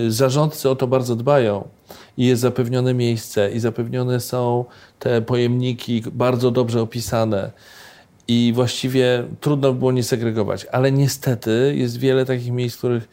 y, 0.06 0.12
zarządcy 0.12 0.70
o 0.70 0.76
to 0.76 0.86
bardzo 0.86 1.16
dbają 1.16 1.68
i 2.16 2.26
jest 2.26 2.42
zapewnione 2.42 2.94
miejsce 2.94 3.50
i 3.50 3.60
zapewnione 3.60 4.20
są 4.20 4.64
te 4.98 5.22
pojemniki 5.22 6.02
bardzo 6.12 6.50
dobrze 6.50 6.82
opisane 6.82 7.50
i 8.32 8.52
właściwie 8.54 9.24
trudno 9.40 9.72
było 9.72 9.92
nie 9.92 10.02
segregować. 10.02 10.66
Ale 10.72 10.92
niestety 10.92 11.74
jest 11.76 11.96
wiele 11.96 12.24
takich 12.26 12.52
miejsc, 12.52 12.76
w 12.76 12.78
których 12.78 13.08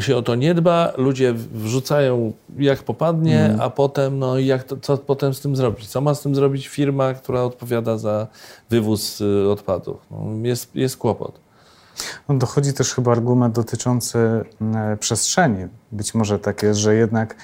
się 0.00 0.16
o 0.16 0.22
to 0.22 0.34
nie 0.34 0.54
dba, 0.54 0.92
ludzie 0.96 1.32
wrzucają 1.34 2.32
jak 2.58 2.82
popadnie, 2.82 3.56
a 3.60 3.70
potem, 3.70 4.18
no 4.18 4.38
jak 4.38 4.64
to, 4.64 4.76
co 4.76 4.98
potem 4.98 5.34
z 5.34 5.40
tym 5.40 5.56
zrobić? 5.56 5.88
Co 5.88 6.00
ma 6.00 6.14
z 6.14 6.22
tym 6.22 6.34
zrobić 6.34 6.68
firma, 6.68 7.14
która 7.14 7.42
odpowiada 7.42 7.98
za 7.98 8.26
wywóz 8.70 9.20
y, 9.20 9.48
odpadów? 9.50 9.96
No, 10.10 10.46
jest, 10.48 10.76
jest 10.76 10.96
kłopot. 10.96 11.40
No, 12.28 12.34
dochodzi 12.34 12.72
też 12.72 12.94
chyba 12.94 13.12
argument 13.12 13.54
dotyczący 13.54 14.18
e, 14.18 14.96
przestrzeni. 15.00 15.66
Być 15.92 16.14
może 16.14 16.38
tak 16.38 16.62
jest, 16.62 16.80
że 16.80 16.94
jednak 16.94 17.36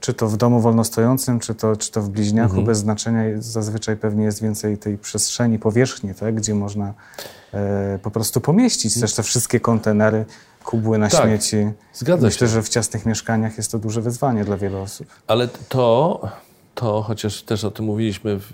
czy 0.00 0.14
to 0.14 0.28
w 0.28 0.36
domu 0.36 0.60
wolnostojącym, 0.60 1.40
czy 1.40 1.54
to, 1.54 1.76
czy 1.76 1.90
to 1.92 2.02
w 2.02 2.08
bliźniaku, 2.08 2.62
bez 2.62 2.78
znaczenia, 2.78 3.22
zazwyczaj 3.38 3.96
pewnie 3.96 4.24
jest 4.24 4.42
więcej 4.42 4.78
tej 4.78 4.98
przestrzeni, 4.98 5.58
powierzchni, 5.58 6.14
tak, 6.14 6.34
gdzie 6.34 6.54
można 6.54 6.94
e, 7.54 7.98
po 8.02 8.10
prostu 8.10 8.40
pomieścić 8.40 9.00
też 9.00 9.14
te 9.14 9.22
wszystkie 9.22 9.60
kontenery, 9.60 10.24
kubły 10.64 10.98
na 10.98 11.08
Tak, 11.08 11.24
śmieci. 11.24 11.56
Zgadza 11.94 12.26
Myślę, 12.26 12.46
się. 12.46 12.52
że 12.54 12.62
w 12.62 12.68
ciasnych 12.68 13.06
mieszkaniach 13.06 13.56
jest 13.56 13.72
to 13.72 13.78
duże 13.78 14.00
wyzwanie 14.00 14.44
dla 14.44 14.56
wielu 14.56 14.78
osób. 14.78 15.06
Ale 15.26 15.48
to, 15.68 16.20
to 16.74 17.02
chociaż 17.02 17.42
też 17.42 17.64
o 17.64 17.70
tym 17.70 17.84
mówiliśmy 17.84 18.38
w, 18.38 18.52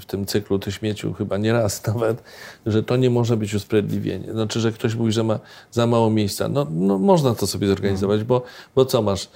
w 0.00 0.04
tym 0.06 0.26
cyklu 0.26 0.58
Ty 0.58 0.72
śmieciu 0.72 1.12
chyba 1.12 1.36
nie 1.36 1.52
raz 1.52 1.82
nawet, 1.86 2.22
że 2.66 2.82
to 2.82 2.96
nie 2.96 3.10
może 3.10 3.36
być 3.36 3.54
usprawiedliwienie. 3.54 4.32
Znaczy, 4.32 4.60
że 4.60 4.72
ktoś 4.72 4.94
mówi, 4.94 5.12
że 5.12 5.24
ma 5.24 5.38
za 5.70 5.86
mało 5.86 6.10
miejsca. 6.10 6.48
No, 6.48 6.66
no 6.70 6.98
można 6.98 7.34
to 7.34 7.46
sobie 7.46 7.68
zorganizować, 7.68 8.24
bo, 8.24 8.42
bo 8.74 8.84
co 8.84 9.02
masz? 9.02 9.28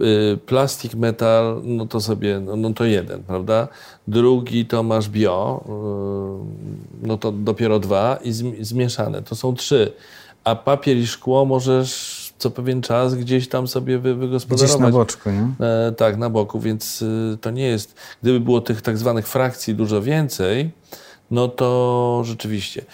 Y, 0.00 0.36
Plastik, 0.46 0.94
metal, 0.94 1.60
no 1.64 1.86
to 1.86 2.00
sobie, 2.00 2.40
no, 2.40 2.56
no 2.56 2.72
to 2.72 2.84
jeden, 2.84 3.22
prawda? 3.22 3.68
Drugi 4.08 4.66
to 4.66 4.82
masz 4.82 5.08
bio, 5.08 5.64
y, 7.02 7.06
no 7.06 7.18
to 7.18 7.32
dopiero 7.32 7.78
dwa 7.78 8.18
i 8.24 8.30
zm- 8.32 8.64
zmieszane, 8.64 9.22
to 9.22 9.34
są 9.34 9.54
trzy. 9.54 9.92
A 10.44 10.56
papier 10.56 10.96
i 10.96 11.06
szkło 11.06 11.44
możesz 11.44 12.24
co 12.38 12.50
pewien 12.50 12.82
czas 12.82 13.14
gdzieś 13.14 13.48
tam 13.48 13.68
sobie 13.68 13.98
wy, 13.98 14.14
wygospodarować. 14.14 14.70
Gdzieś 14.70 14.80
na 14.80 14.90
boczku, 14.90 15.30
nie? 15.30 15.66
E, 15.66 15.92
tak, 15.92 16.16
na 16.16 16.30
boku, 16.30 16.60
więc 16.60 17.02
y, 17.02 17.38
to 17.40 17.50
nie 17.50 17.66
jest. 17.66 17.94
Gdyby 18.22 18.40
było 18.40 18.60
tych 18.60 18.82
tak 18.82 18.98
zwanych 18.98 19.28
frakcji 19.28 19.74
dużo 19.74 20.02
więcej, 20.02 20.70
no 21.30 21.48
to 21.48 22.22
rzeczywiście. 22.24 22.84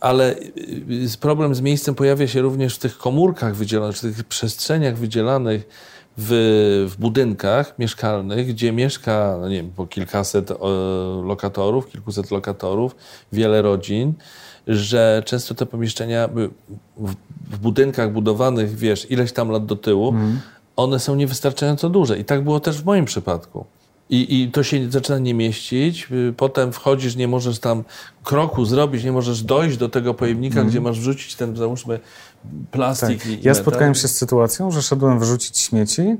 Ale 0.00 0.34
y, 0.34 1.18
problem 1.20 1.54
z 1.54 1.60
miejscem 1.60 1.94
pojawia 1.94 2.28
się 2.28 2.40
również 2.42 2.74
w 2.76 2.78
tych 2.78 2.98
komórkach 2.98 3.54
wydzielanych, 3.56 3.96
w 3.96 4.00
tych 4.00 4.24
przestrzeniach 4.24 4.96
wydzielanych 4.96 5.68
w, 6.18 6.86
w 6.90 7.00
budynkach 7.00 7.78
mieszkalnych, 7.78 8.46
gdzie 8.46 8.72
mieszka, 8.72 9.36
no 9.40 9.48
nie 9.48 9.56
wiem, 9.56 9.70
po 9.76 9.86
kilkaset 9.86 10.50
e, 10.50 10.54
lokatorów, 11.24 11.88
kilkuset 11.90 12.30
lokatorów, 12.30 12.96
wiele 13.32 13.62
rodzin, 13.62 14.12
że 14.66 15.22
często 15.26 15.54
te 15.54 15.66
pomieszczenia 15.66 16.28
w, 16.28 17.14
w 17.50 17.58
budynkach 17.58 18.12
budowanych, 18.12 18.76
wiesz, 18.76 19.10
ileś 19.10 19.32
tam 19.32 19.50
lat 19.50 19.66
do 19.66 19.76
tyłu, 19.76 20.14
one 20.76 20.98
są 20.98 21.14
niewystarczająco 21.14 21.88
duże. 21.90 22.18
I 22.18 22.24
tak 22.24 22.44
było 22.44 22.60
też 22.60 22.82
w 22.82 22.84
moim 22.84 23.04
przypadku. 23.04 23.64
I, 24.10 24.42
I 24.42 24.50
to 24.50 24.62
się 24.62 24.90
zaczyna 24.90 25.18
nie 25.18 25.34
mieścić. 25.34 26.08
y, 26.12 26.34
Potem 26.36 26.72
wchodzisz, 26.72 27.16
nie 27.16 27.28
możesz 27.28 27.58
tam 27.58 27.84
kroku 28.24 28.64
zrobić, 28.64 29.04
nie 29.04 29.12
możesz 29.12 29.42
dojść 29.42 29.76
do 29.76 29.88
tego 29.88 30.14
pojemnika, 30.14 30.64
gdzie 30.64 30.80
masz 30.80 31.00
wrzucić 31.00 31.34
ten, 31.34 31.56
załóżmy, 31.56 32.00
plastik 32.70 33.18
Tak. 33.22 33.26
i, 33.26 33.38
Ja 33.42 33.54
spotkałem 33.54 33.94
się 33.94 34.08
z 34.08 34.16
sytuacją, 34.16 34.70
że 34.70 34.82
szedłem 34.82 35.18
wyrzucić 35.18 35.58
śmieci 35.58 36.16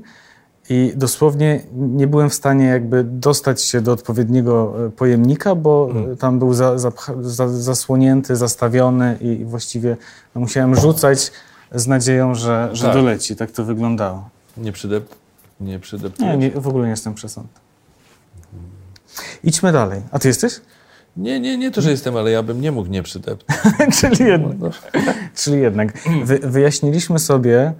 i 0.69 0.93
dosłownie 0.95 1.61
nie 1.73 2.07
byłem 2.07 2.29
w 2.29 2.33
stanie 2.33 2.65
jakby 2.65 3.03
dostać 3.03 3.61
się 3.61 3.81
do 3.81 3.91
odpowiedniego 3.91 4.73
e, 4.87 4.89
pojemnika, 4.89 5.55
bo 5.55 5.89
Hmm. 5.93 6.17
tam 6.17 6.39
był 6.39 6.53
za, 6.53 6.75
zapcha- 6.75 7.23
za, 7.23 7.47
zasłonięty, 7.49 8.35
zastawiony 8.35 9.17
i 9.21 9.45
właściwie 9.45 9.97
no, 10.35 10.41
musiałem 10.41 10.75
rzucać 10.75 11.31
z 11.71 11.87
nadzieją, 11.87 12.35
że, 12.35 12.69
że 12.73 12.85
Tak. 12.85 12.93
doleci. 12.93 13.35
Tak 13.35 13.51
to 13.51 13.65
wyglądało. 13.65 14.29
Nie 14.57 14.71
przydep... 14.71 15.15
Nie. 16.19 16.27
Nie, 16.27 16.37
nie, 16.37 16.51
w 16.51 16.67
ogóle 16.67 16.83
nie 16.83 16.91
jestem 16.91 17.13
przesądny. 17.13 17.53
Idźmy 19.43 19.71
dalej. 19.71 20.01
A 20.11 20.19
ty 20.19 20.27
jesteś? 20.27 20.61
Nie, 21.17 21.39
nie, 21.39 21.57
nie 21.57 21.71
to, 21.71 21.81
że 21.81 21.91
jestem, 21.91 22.17
ale 22.17 22.31
ja 22.31 22.43
bym 22.43 22.61
nie 22.61 22.71
mógł 22.71 22.89
nie 22.89 23.03
przydeptać. 23.03 23.57
Czyli 23.99 24.25
jednak. 24.25 24.73
Czyli 25.43 25.61
jednak. 25.61 25.93
Wy, 26.23 26.39
wyjaśniliśmy 26.43 27.19
sobie 27.19 27.73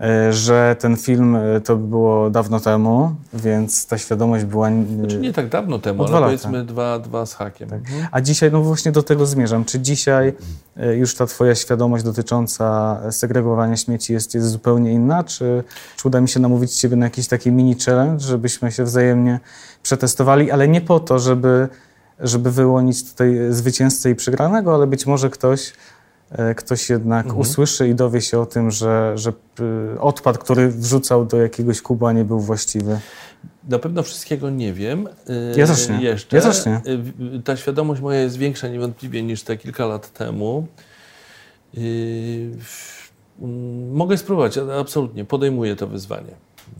e, 0.00 0.32
że 0.32 0.76
ten 0.78 0.96
film 0.96 1.36
e, 1.36 1.60
to 1.60 1.76
było 1.76 2.30
dawno 2.30 2.60
temu, 2.60 3.14
więc 3.34 3.86
ta 3.86 3.98
świadomość 3.98 4.44
była... 4.44 4.70
Znaczy 4.98 5.18
nie 5.18 5.32
tak 5.32 5.48
dawno 5.48 5.78
temu, 5.78 6.02
ale 6.02 6.12
lata. 6.12 6.24
powiedzmy 6.24 6.64
dwa, 6.64 6.98
dwa 6.98 7.26
z 7.26 7.34
hakiem. 7.34 7.72
Mhm. 7.72 8.06
A 8.12 8.20
dzisiaj, 8.20 8.52
no 8.52 8.62
właśnie 8.62 8.92
do 8.92 9.02
tego 9.02 9.26
zmierzam. 9.26 9.64
Czy 9.64 9.80
dzisiaj 9.80 10.32
e, 10.76 10.94
już 10.94 11.14
ta 11.14 11.26
twoja 11.26 11.54
świadomość 11.54 12.04
dotycząca 12.04 12.98
segregowania 13.10 13.76
śmieci 13.76 14.12
jest, 14.12 14.34
jest 14.34 14.50
zupełnie 14.50 14.92
inna? 14.92 15.24
Czy, 15.24 15.64
czy 15.96 16.08
uda 16.08 16.20
mi 16.20 16.28
się 16.28 16.40
namówić 16.40 16.76
ciebie 16.76 16.96
na 16.96 17.06
jakiś 17.06 17.28
taki 17.28 17.52
mini 17.52 17.76
challenge, 17.86 18.24
żebyśmy 18.24 18.72
się 18.72 18.84
wzajemnie 18.84 19.40
przetestowali, 19.82 20.50
ale 20.50 20.68
nie 20.68 20.80
po 20.80 21.00
to, 21.00 21.18
żeby, 21.18 21.68
żeby 22.22 22.50
wyłonić 22.50 23.10
tutaj 23.10 23.36
zwycięzcę 23.50 24.10
i 24.10 24.14
przegranego, 24.14 24.74
ale 24.74 24.86
być 24.86 25.06
może 25.06 25.30
ktoś, 25.30 25.72
e, 26.30 26.54
ktoś 26.54 26.90
jednak 26.90 27.26
Mhm. 27.26 27.40
usłyszy 27.40 27.88
i 27.88 27.94
dowie 27.94 28.20
się 28.20 28.40
o 28.40 28.46
tym, 28.46 28.70
że, 28.70 29.12
że 29.18 29.32
y, 29.94 30.00
odpad, 30.00 30.38
który 30.38 30.68
wrzucał 30.68 31.24
do 31.24 31.36
jakiegoś 31.42 31.82
kuba 31.82 32.12
nie 32.12 32.24
był 32.24 32.40
właściwy. 32.40 33.00
Na 33.68 33.78
pewno 33.78 34.02
wszystkiego 34.02 34.50
nie 34.50 34.72
wiem. 34.72 35.08
Yy, 35.28 35.54
Ja 35.56 35.66
też 35.66 35.88
nie. 35.88 36.02
Jeszcze. 36.02 36.36
Ja 36.36 36.42
też 36.42 36.66
nie. 36.66 36.80
Ta 37.44 37.56
świadomość 37.56 38.00
moja 38.00 38.20
jest 38.20 38.36
większa 38.36 38.68
niewątpliwie 38.68 39.22
niż 39.22 39.42
te 39.42 39.56
kilka 39.56 39.86
lat 39.86 40.12
temu. 40.12 40.66
Mogę 43.92 44.18
spróbować, 44.18 44.58
absolutnie. 44.80 45.24
Podejmuję 45.24 45.76
to 45.76 45.86
wyzwanie. 45.86 46.32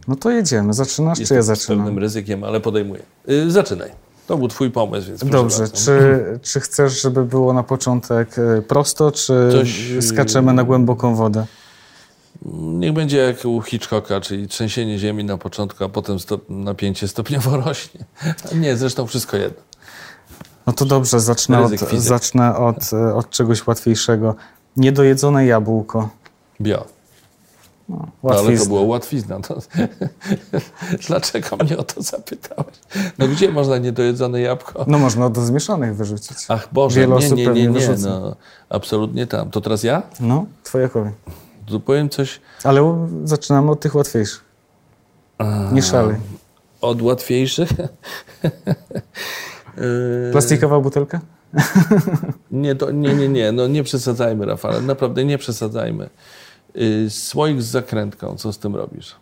No 0.09 0.17
to 0.17 0.31
jedziemy. 0.31 0.73
Zaczynasz, 0.73 1.17
czy 1.17 1.23
Jestem 1.23 1.37
ja 1.37 1.43
z 1.43 1.47
zaczynam? 1.47 1.85
pewnym 1.85 1.99
ryzykiem, 2.03 2.45
ale 2.45 2.61
podejmuję. 2.61 3.03
Zaczynaj. 3.49 3.91
To 4.33 4.39
był 4.39 4.49
twój 4.49 4.71
pomysł, 4.71 5.09
więc 5.09 5.25
Dobrze, 5.25 5.69
czy, 5.69 6.25
czy 6.43 6.61
chcesz, 6.61 7.03
żeby 7.03 7.25
było 7.25 7.53
na 7.53 7.63
początek 7.63 8.39
e, 8.39 8.63
prosto, 8.63 9.13
czy 9.13 9.49
Coś, 9.53 9.91
e, 9.91 10.03
skaczemy 10.03 10.53
na 10.53 10.65
głęboką 10.65 11.15
wodę? 11.15 11.47
Niech 12.55 12.93
będzie 12.93 13.19
jak 13.19 13.45
u 13.45 13.63
Hitchcocka, 13.63 14.21
czyli 14.21 14.49
trzęsienie 14.49 14.99
ziemi 14.99 15.25
na 15.25 15.39
początku, 15.39 15.85
a 15.85 15.89
potem 15.89 16.19
stop, 16.19 16.45
napięcie 16.49 17.09
stopniowo 17.09 17.57
rośnie. 17.67 18.05
Nie, 18.55 18.77
zresztą 18.77 19.07
wszystko 19.07 19.37
jedno. 19.37 19.63
No 20.67 20.73
to 20.73 20.85
dobrze, 20.85 21.21
zacznę, 21.21 21.61
od, 21.63 21.71
fizyk. 21.71 22.01
zacznę 22.01 22.57
od, 22.57 22.93
e, 22.93 23.15
od 23.15 23.31
czegoś 23.31 23.67
łatwiejszego. 23.67 24.35
Niedojedzone 24.77 25.47
jabłko. 25.47 26.09
Bio. 26.61 26.85
No, 27.89 28.07
ale 28.23 28.59
to 28.59 28.67
było 28.67 28.83
łatwizna. 28.83 29.41
To... 29.41 29.59
Dlaczego 31.09 31.57
mnie 31.57 31.77
o 31.77 31.83
to 31.83 32.03
zapytałeś? 32.03 32.75
No 33.19 33.29
gdzie 33.29 33.53
można 33.53 33.79
niedojedzone 33.79 34.41
jabłko? 34.41 34.85
No 34.89 34.99
można 34.99 35.31
do 35.31 35.41
zmieszanych 35.41 35.97
wyrzucić. 35.97 36.37
Ach 36.49 36.69
Boże, 36.73 37.01
Wiele 37.01 37.17
nie, 37.17 37.31
nie, 37.31 37.47
nie, 37.47 37.69
nie, 37.69 37.89
no, 37.99 38.37
absolutnie 38.69 39.27
tam. 39.27 39.51
To 39.51 39.61
teraz 39.61 39.83
ja? 39.83 40.03
No, 40.21 40.47
twoja 40.63 40.89
kolej. 40.89 41.13
Tu 41.67 41.81
powiem 41.81 42.09
coś 42.09 42.41
Ale 42.65 43.09
zaczynamy 43.25 43.71
od 43.71 43.81
tych 43.81 43.95
łatwiejszych. 43.95 44.45
Nie 45.73 45.83
szalej. 45.83 46.17
od 46.81 47.03
łatwiejszych. 47.03 47.71
Yy, 49.77 50.29
Plastikowa 50.33 50.81
butelka? 50.81 51.21
Nie, 52.51 52.75
to, 52.75 52.91
nie, 52.91 53.15
nie, 53.15 53.29
nie, 53.29 53.53
no 53.53 53.67
nie 53.67 53.83
przesadzajmy, 53.83 54.47
Rafale, 54.47 54.81
naprawdę 54.81 55.25
nie 55.25 55.39
przesadzajmy. 55.39 56.11
Yy, 56.75 57.11
słoik 57.11 57.63
z 57.63 57.67
zakrętką, 57.67 58.37
co 58.37 58.53
z 58.53 58.59
tym 58.59 58.77
robisz? 58.77 59.17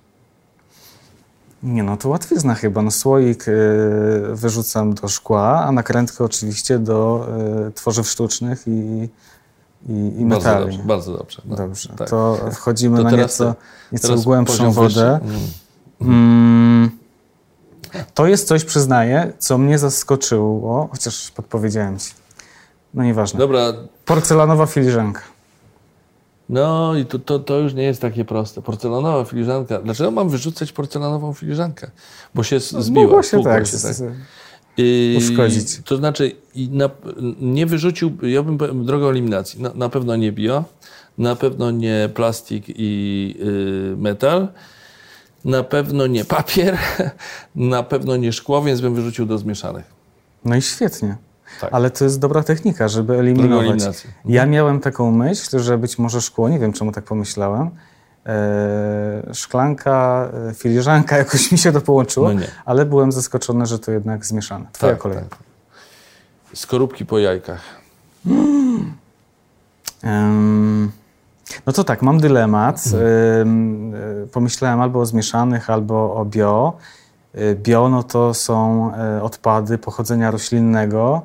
Nie 1.63 1.83
no, 1.83 1.97
to 1.97 2.09
łatwizna 2.09 2.55
chyba. 2.55 2.83
No, 2.83 2.91
słoik 2.91 3.45
e, 3.49 3.53
wyrzucam 4.35 4.95
do 4.95 5.09
szkła, 5.09 5.65
a 5.65 5.73
nakrętkę 5.73 6.25
oczywiście 6.25 6.79
do 6.79 7.29
e, 7.69 7.71
tworzyw 7.71 8.09
sztucznych 8.11 8.63
i, 8.67 8.71
i, 9.89 10.21
i 10.21 10.25
Bardzo 10.25 10.49
metali. 10.49 10.65
dobrze, 10.65 10.79
bardzo 10.89 11.17
dobrze. 11.19 11.43
No, 11.45 11.57
Dobrze, 11.57 11.89
tak. 11.97 12.11
to 12.11 12.39
wchodzimy 12.53 12.97
To 12.97 13.03
na 13.03 13.11
nieco, 13.11 13.55
nieco 13.93 14.17
głębszą 14.17 14.73
wodę. 14.73 15.21
wyższy. 15.23 15.41
Mm. 16.01 16.15
Mm, 16.81 16.91
to 18.15 18.27
jest 18.27 18.49
coś, 18.49 18.65
przyznaję, 18.65 19.33
co 19.39 19.59
mnie 19.59 19.79
zaskoczyło, 19.79 20.89
chociaż 20.93 21.31
podpowiedziałem 21.31 21.99
ci. 21.99 22.11
No 22.95 23.05
nieważne. 23.05 23.39
Dobra, 23.39 23.73
Porcelanowa 24.05 24.67
filiżanka. 24.67 25.21
No 26.51 26.97
i 26.97 27.05
to, 27.07 27.19
to, 27.19 27.39
to 27.39 27.59
już 27.59 27.75
nie 27.75 27.83
jest 27.83 28.01
takie 28.01 28.25
proste. 28.25 28.63
Porcelanowa 28.63 29.25
filiżanka. 29.25 29.81
Dlaczego 29.83 30.11
mam 30.11 30.29
wyrzucać 30.29 30.73
porcelanową 30.73 31.33
filiżankę? 31.35 31.91
Bo 32.35 32.43
się 32.43 32.61
z- 32.61 32.71
zbiła. 32.71 33.03
Mogło 33.05 33.23
się 33.23 33.29
spłukła 33.29 33.53
tak. 33.53 33.67
się, 33.67 33.79
tak. 33.79 33.97
I- 34.77 35.15
uszkodzić. 35.19 35.81
To 35.85 35.97
znaczy, 35.97 36.33
na, 36.71 36.91
nie 37.41 37.67
wyrzucił, 37.67 38.17
ja 38.23 38.43
bym 38.43 38.59
powiedział, 38.59 38.85
drogą 38.85 39.09
eliminacji. 39.09 39.63
Na, 39.63 39.71
na 39.75 39.89
pewno 39.89 40.17
nie 40.17 40.33
bio, 40.33 40.65
na 41.19 41.37
pewno 41.37 41.71
nie 41.71 42.11
plastik 42.15 42.65
i 42.69 43.35
y, 43.93 43.97
metal, 43.97 44.49
na 45.45 45.63
pewno 45.65 46.07
nie 46.07 46.25
papier, 46.25 46.79
na 47.55 47.83
pewno 47.83 48.17
nie 48.17 48.33
szkło, 48.33 48.63
więc 48.63 48.81
bym 48.81 48.95
wyrzucił 48.95 49.27
do 49.27 49.39
zmieszanych. 49.39 49.85
No 50.45 50.57
i 50.57 50.63
świetnie. 50.63 51.17
Tak. 51.61 51.71
Ale 51.73 51.91
to 51.91 52.05
jest 52.05 52.19
dobra 52.21 52.43
technika, 52.43 52.89
żeby 52.89 53.19
eliminować. 53.19 53.67
eliminacji. 53.67 54.11
Ja 54.25 54.47
miałem 54.47 54.81
taką 54.81 55.11
myśl, 55.11 55.59
że 55.59 55.79
być 55.79 55.99
może 55.99 56.21
szkło, 56.21 56.49
nie 56.49 56.59
wiem 56.59 56.73
czemu 56.73 56.93
tak 56.93 57.05
pomyślałem, 57.05 57.71
e, 58.27 59.35
szklanka, 59.35 60.29
e, 60.51 60.55
filiżanka, 60.55 61.17
jakoś 61.25 61.53
mi 61.53 61.59
się 61.59 61.73
to 61.73 61.81
połączyło, 61.81 62.33
No 62.33 62.41
ale 62.65 62.87
byłem 62.87 63.13
zaskoczony, 63.13 63.67
że 63.67 63.79
to 63.79 63.91
jednak 63.93 64.27
zmieszane. 64.27 64.65
Twoja 64.73 64.93
Tak, 64.93 65.03
kolej. 65.03 65.19
tak. 65.19 65.39
Skorupki 66.55 67.07
po 67.07 67.19
jajkach. 67.19 67.61
No 71.67 71.73
to 71.73 71.85
tak, 71.85 72.03
mam 72.03 72.21
dylemat. 72.21 72.83
Mhm. 72.87 73.95
E, 74.25 74.27
Pomyślałem 74.27 74.81
albo 74.81 75.01
o 75.01 75.07
zmieszanych, 75.07 75.71
albo 75.71 76.15
o 76.15 76.25
bio. 76.25 76.73
Bio 77.55 77.89
no 77.89 78.03
to 78.03 78.35
są 78.35 78.93
odpady 79.23 79.79
pochodzenia 79.79 80.31
roślinnego. 80.31 81.23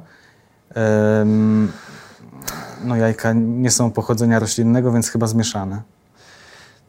No 2.84 2.96
jajka 2.96 3.34
nie 3.34 3.72
są 3.72 3.92
pochodzenia 3.92 4.40
roślinnego, 4.40 4.92
więc 4.92 5.10
chyba 5.10 5.28
zmieszane. 5.28 5.82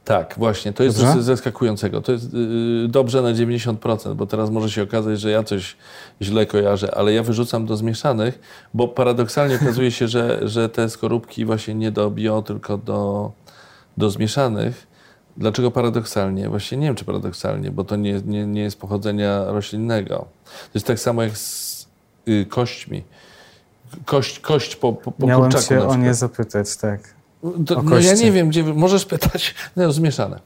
Tak, 0.07 0.35
właśnie. 0.38 0.72
To 0.72 0.85
jest 0.85 1.01
Dobrze? 1.01 1.22
zaskakującego. 1.22 2.01
To 2.01 2.12
jest 2.12 2.33
yy, 2.33 2.88
dobrze 2.88 3.22
na 3.22 3.29
90%, 3.29 4.14
bo 4.14 4.27
teraz 4.27 4.51
może 4.51 4.70
się 4.70 4.83
okazać, 4.83 5.20
że 5.20 5.31
ja 5.31 5.42
coś 5.42 5.77
źle 6.22 6.46
kojarzę, 6.46 6.94
ale 6.94 7.12
ja 7.12 7.22
wyrzucam 7.22 7.66
do 7.66 7.77
zmieszanych, 7.77 8.40
bo 8.75 8.88
paradoksalnie 8.88 9.55
okazuje 9.62 9.90
się, 9.90 10.09
że, 10.09 10.49
że 10.49 10.68
te 10.68 10.90
skorupki 10.90 11.44
właśnie 11.44 11.75
nie 11.75 11.90
do 11.90 12.11
bio, 12.11 12.42
tylko 12.42 12.79
do, 12.79 13.33
do 13.96 14.11
zmieszanych. 14.11 14.87
Dlaczego 15.37 15.70
paradoksalnie? 15.70 16.49
Właśnie 16.49 16.79
nie 16.79 16.87
wiem, 16.87 16.96
czy 16.96 17.05
paradoksalnie, 17.05 17.70
bo 17.70 17.85
to 17.85 17.96
nie, 17.96 18.20
nie, 18.27 18.46
nie 18.46 18.62
jest 18.62 18.81
pochodzenia 18.81 19.44
roślinnego. 19.44 20.16
To 20.44 20.70
jest 20.75 20.87
tak 20.87 21.01
samo 21.01 21.22
jak 21.22 21.38
z 21.38 21.87
y, 22.29 22.46
kośćmi. 22.49 23.03
Kość, 24.05 24.40
kość 24.40 24.77
po, 24.77 24.92
po, 24.92 25.12
po 25.12 25.27
Miałem 25.27 25.42
kurczaku 25.42 25.68
cię 25.68 25.77
na 25.77 25.87
o 25.87 25.96
nie 25.96 26.14
zapytać, 26.14 26.77
tak. 26.77 27.01
To, 27.66 27.83
no 27.83 27.99
ja 27.99 28.14
nie 28.14 28.33
wiem, 28.33 28.49
gdzie 28.49 28.64
możesz 28.64 29.07
pytać. 29.07 29.55
No, 29.77 29.92
zmieszane. 29.92 30.40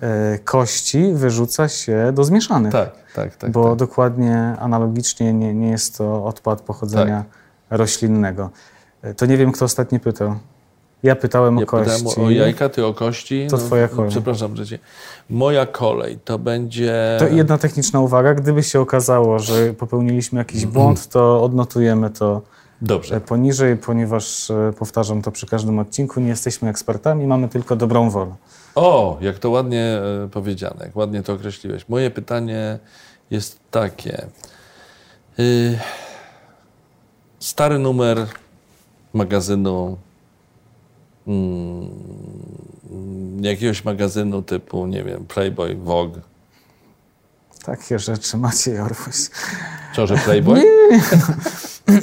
E, 0.00 0.38
Kości 0.38 1.12
wyrzuca 1.14 1.68
się 1.68 2.12
do 2.14 2.24
zmieszanych. 2.24 2.72
Tak, 2.72 2.90
tak, 3.14 3.36
tak. 3.36 3.50
bo 3.50 3.68
tak. 3.68 3.78
dokładnie 3.78 4.56
analogicznie 4.58 5.32
nie, 5.32 5.54
nie 5.54 5.68
jest 5.70 5.98
to 5.98 6.24
odpad 6.24 6.60
pochodzenia 6.60 7.24
Tak. 7.68 7.78
roślinnego. 7.78 8.50
E, 9.02 9.14
To 9.14 9.26
nie 9.26 9.36
wiem, 9.36 9.52
kto 9.52 9.64
ostatnio 9.64 10.00
pytał. 10.00 10.34
Ja 11.02 11.16
pytałem 11.16 11.56
Ja 11.56 11.62
o 11.62 11.66
kości. 11.66 12.04
pytałem 12.04 12.26
o 12.26 12.30
jajka, 12.30 12.68
ty 12.68 12.86
o 12.86 12.94
kości. 12.94 13.46
To 13.50 13.58
twoja 13.58 13.88
kolej. 13.88 14.10
Przepraszam, 14.10 14.56
że 14.56 14.66
cię. 14.66 14.78
Moja 15.30 15.66
kolej 15.66 16.18
to 16.24 16.38
będzie. 16.38 17.16
To 17.18 17.28
jedna 17.28 17.58
techniczna 17.58 18.00
uwaga. 18.00 18.34
Gdyby 18.34 18.62
się 18.62 18.80
okazało, 18.80 19.38
że 19.38 19.74
popełniliśmy 19.74 20.38
jakiś 20.38 20.66
błąd, 20.66 21.08
to 21.08 21.42
odnotujemy 21.42 22.10
to 22.10 22.42
Dobrze. 22.82 23.16
e, 23.16 23.20
poniżej, 23.20 23.76
ponieważ 23.76 24.50
e, 24.50 24.72
powtarzam 24.78 25.22
to 25.22 25.30
przy 25.32 25.46
każdym 25.46 25.78
odcinku. 25.78 26.20
Nie 26.20 26.28
jesteśmy 26.28 26.68
ekspertami, 26.68 27.26
mamy 27.26 27.48
tylko 27.48 27.76
dobrą 27.76 28.10
wolę. 28.10 28.34
O, 28.74 29.18
jak 29.20 29.38
to 29.38 29.50
ładnie 29.50 30.00
e, 30.24 30.28
powiedziane, 30.28 30.76
jak 30.84 30.96
ładnie 30.96 31.22
to 31.22 31.32
określiłeś. 31.32 31.88
Moje 31.88 32.10
pytanie 32.10 32.78
jest 33.30 33.58
takie. 33.70 34.26
Y, 35.38 35.78
stary 37.38 37.78
numer 37.78 38.26
magazynu. 39.12 39.96
Mm, 41.26 41.90
jakiegoś 43.44 43.84
magazynu 43.84 44.42
typu, 44.42 44.86
nie 44.86 45.04
wiem, 45.04 45.26
Playboy, 45.26 45.76
Vogue. 45.76 46.20
Takie 47.64 47.98
rzeczy 47.98 48.36
Maciej 48.36 48.78
Orwuś. 48.78 49.16
Co, 49.96 50.06
że 50.06 50.16
Playboy? 50.16 50.62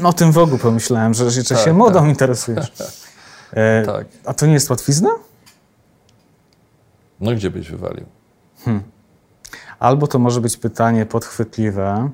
O 0.03 0.13
tym 0.13 0.31
w 0.31 0.37
ogóle 0.37 0.59
pomyślałem, 0.59 1.13
że 1.13 1.25
jeszcze 1.25 1.55
Tak, 1.55 1.63
się 1.63 1.73
modą 1.73 2.07
interesujesz. 2.07 2.71
E, 3.53 3.85
Tak. 3.85 4.07
A 4.25 4.33
to 4.33 4.45
nie 4.45 4.53
jest 4.53 4.69
łatwizna? 4.69 5.09
No 7.19 7.31
gdzie 7.31 7.49
byś 7.49 7.71
wywalił? 7.71 8.05
Albo 9.79 10.07
to 10.07 10.19
może 10.19 10.41
być 10.41 10.57
pytanie 10.57 11.05
podchwytliwe, 11.05 12.09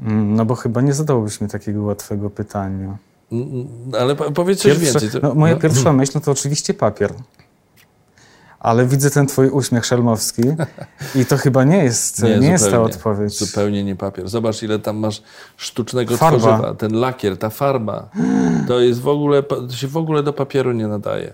Mm, 0.00 0.34
no 0.34 0.44
bo 0.44 0.54
chyba 0.54 0.80
nie 0.80 0.94
zadałbyś 0.94 1.40
mi 1.40 1.48
takiego 1.48 1.82
łatwego 1.82 2.30
pytania. 2.30 2.96
Ale 4.00 4.16
po- 4.16 4.30
powiedz 4.32 4.62
coś 4.62 4.78
Pierwsze- 4.78 5.00
więcej. 5.00 5.20
No, 5.22 5.34
moja 5.34 5.54
no. 5.54 5.60
pierwsza 5.60 5.92
myśl 5.92 6.12
no 6.14 6.20
to 6.20 6.30
oczywiście 6.30 6.74
papier. 6.74 7.14
ale 8.60 8.86
widzę 8.86 9.10
ten 9.10 9.26
twój 9.26 9.48
uśmiech 9.48 9.86
szelmowski 9.86 10.42
i 11.14 11.26
to 11.26 11.36
chyba 11.36 11.64
nie 11.64 11.84
jest, 11.84 12.22
nie, 12.22 12.38
nie 12.38 12.48
jest 12.50 12.70
ta 12.70 12.82
odpowiedź. 12.82 13.38
Zupełnie 13.38 13.84
nie 13.84 13.96
papier. 13.96 14.28
Zobacz, 14.28 14.62
ile 14.62 14.78
tam 14.78 14.96
masz 14.96 15.22
sztucznego 15.56 16.16
farba. 16.16 16.38
tworzywa. 16.38 16.74
Ten 16.74 16.92
lakier, 16.94 17.36
ta 17.36 17.50
farba, 17.50 18.08
to 18.68 18.80
jest 18.80 19.00
w 19.00 19.08
ogóle, 19.08 19.42
to 19.42 19.70
się 19.70 19.88
w 19.88 19.96
ogóle 19.96 20.22
do 20.22 20.32
papieru 20.32 20.72
nie 20.72 20.86
nadaje. 20.88 21.32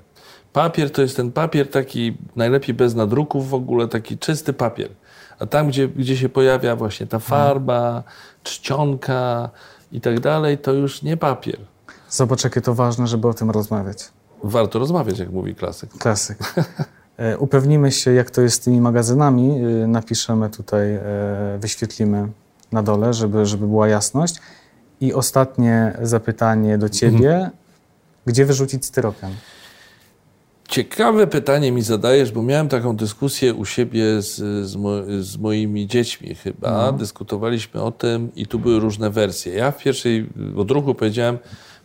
Papier 0.52 0.90
to 0.90 1.02
jest 1.02 1.16
ten 1.16 1.32
papier 1.32 1.70
taki, 1.70 2.16
najlepiej 2.36 2.74
bez 2.74 2.94
nadruków 2.94 3.48
w 3.48 3.54
ogóle, 3.54 3.88
taki 3.88 4.18
czysty 4.18 4.52
papier. 4.52 4.88
A 5.38 5.46
tam, 5.46 5.68
gdzie, 5.68 5.88
gdzie 5.88 6.16
się 6.16 6.28
pojawia 6.28 6.76
właśnie 6.76 7.06
ta 7.06 7.18
farba, 7.18 8.02
czcionka 8.42 9.50
i 9.92 10.00
tak 10.00 10.20
dalej, 10.20 10.58
to 10.58 10.72
już 10.72 11.02
nie 11.02 11.16
papier. 11.16 11.58
Zobacz, 12.14 12.44
jakie 12.44 12.60
to 12.60 12.74
ważne, 12.74 13.06
żeby 13.06 13.28
o 13.28 13.34
tym 13.34 13.50
rozmawiać. 13.50 13.98
Warto 14.42 14.78
rozmawiać, 14.78 15.18
jak 15.18 15.32
mówi 15.32 15.54
klasyk. 15.54 15.90
Klasyk. 15.98 16.38
E, 17.16 17.38
upewnimy 17.38 17.92
się, 17.92 18.12
jak 18.12 18.30
to 18.30 18.42
jest 18.42 18.56
z 18.56 18.60
tymi 18.60 18.80
magazynami. 18.80 19.60
E, 19.60 19.86
napiszemy 19.86 20.50
tutaj, 20.50 20.94
e, 20.94 21.00
wyświetlimy 21.60 22.28
na 22.72 22.82
dole, 22.82 23.14
żeby, 23.14 23.46
żeby 23.46 23.66
była 23.66 23.88
jasność. 23.88 24.34
I 25.00 25.12
ostatnie 25.12 25.96
zapytanie 26.02 26.78
do 26.78 26.88
ciebie. 26.88 27.34
Mhm. 27.34 27.50
Gdzie 28.26 28.44
wyrzucić 28.44 28.86
styropian? 28.86 29.32
Ciekawe 30.68 31.26
pytanie 31.26 31.72
mi 31.72 31.82
zadajesz, 31.82 32.32
bo 32.32 32.42
miałem 32.42 32.68
taką 32.68 32.96
dyskusję 32.96 33.54
u 33.54 33.64
siebie 33.64 34.22
z, 34.22 34.36
z, 34.66 34.76
mo, 34.76 34.90
z 35.20 35.36
moimi 35.36 35.86
dziećmi 35.86 36.34
chyba. 36.34 36.70
No. 36.70 36.92
Dyskutowaliśmy 36.92 37.82
o 37.82 37.92
tym 37.92 38.34
i 38.36 38.46
tu 38.46 38.58
były 38.58 38.80
różne 38.80 39.10
wersje. 39.10 39.54
Ja 39.54 39.70
w 39.70 39.78
pierwszej 39.78 40.28
odruchu 40.56 40.94
powiedziałem 40.94 41.38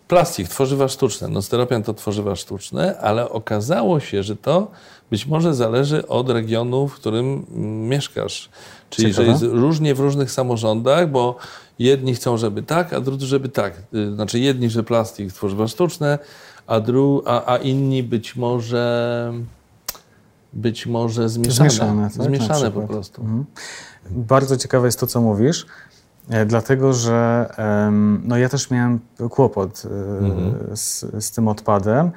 plastik, 0.10 0.48
tworzywa 0.48 0.88
sztuczne. 0.88 1.28
No 1.28 1.42
styropian 1.42 1.84
to 1.84 1.94
tworzywa 1.94 2.36
sztuczne, 2.36 3.00
ale 3.00 3.30
okazało 3.30 4.00
się, 4.00 4.24
że 4.24 4.36
to 4.36 4.72
być 5.12 5.26
może 5.26 5.54
zależy 5.54 6.08
od 6.08 6.30
regionu, 6.30 6.88
w 6.88 6.96
którym 6.96 7.46
mieszkasz. 7.90 8.50
Czyli, 8.90 9.14
Ciekawe. 9.14 9.26
że 9.26 9.32
jest 9.32 9.44
różnie 9.44 9.96
w 9.96 10.00
różnych 10.00 10.32
samorządach, 10.32 11.12
bo 11.12 11.36
jedni 11.80 12.16
chcą, 12.16 12.38
żeby 12.38 12.64
tak, 12.64 12.94
a 12.94 13.02
drudzy, 13.02 13.26
żeby 13.26 13.50
tak. 13.50 13.74
Y, 13.94 14.16
znaczy 14.16 14.40
jedni, 14.40 14.70
że 14.70 14.84
plastik, 14.84 15.34
tworzywa 15.34 15.68
sztuczne, 15.68 16.20
a, 16.68 16.80
dru, 16.80 17.24
a, 17.26 17.54
a 17.54 17.58
inni 17.58 18.04
być 18.04 18.36
może 18.36 19.34
być 20.54 20.86
może 20.86 21.30
zmieszane. 21.30 21.70
Zmieszane, 21.70 22.10
tak? 22.18 22.26
zmieszane 22.26 22.72
po 22.72 22.82
prostu. 22.82 23.22
Mhm. 23.22 23.46
Bardzo 24.10 24.58
ciekawe 24.58 24.88
jest 24.88 25.00
to, 25.00 25.08
co 25.08 25.22
mówisz, 25.22 25.66
dlatego 26.46 26.94
że 26.94 27.50
no 28.24 28.38
ja 28.38 28.50
też 28.50 28.72
miałem 28.72 29.00
kłopot 29.30 29.84
e, 29.86 30.26
mhm. 30.26 30.78
z, 30.78 31.06
z 31.26 31.32
tym 31.32 31.48
odpadem, 31.48 32.12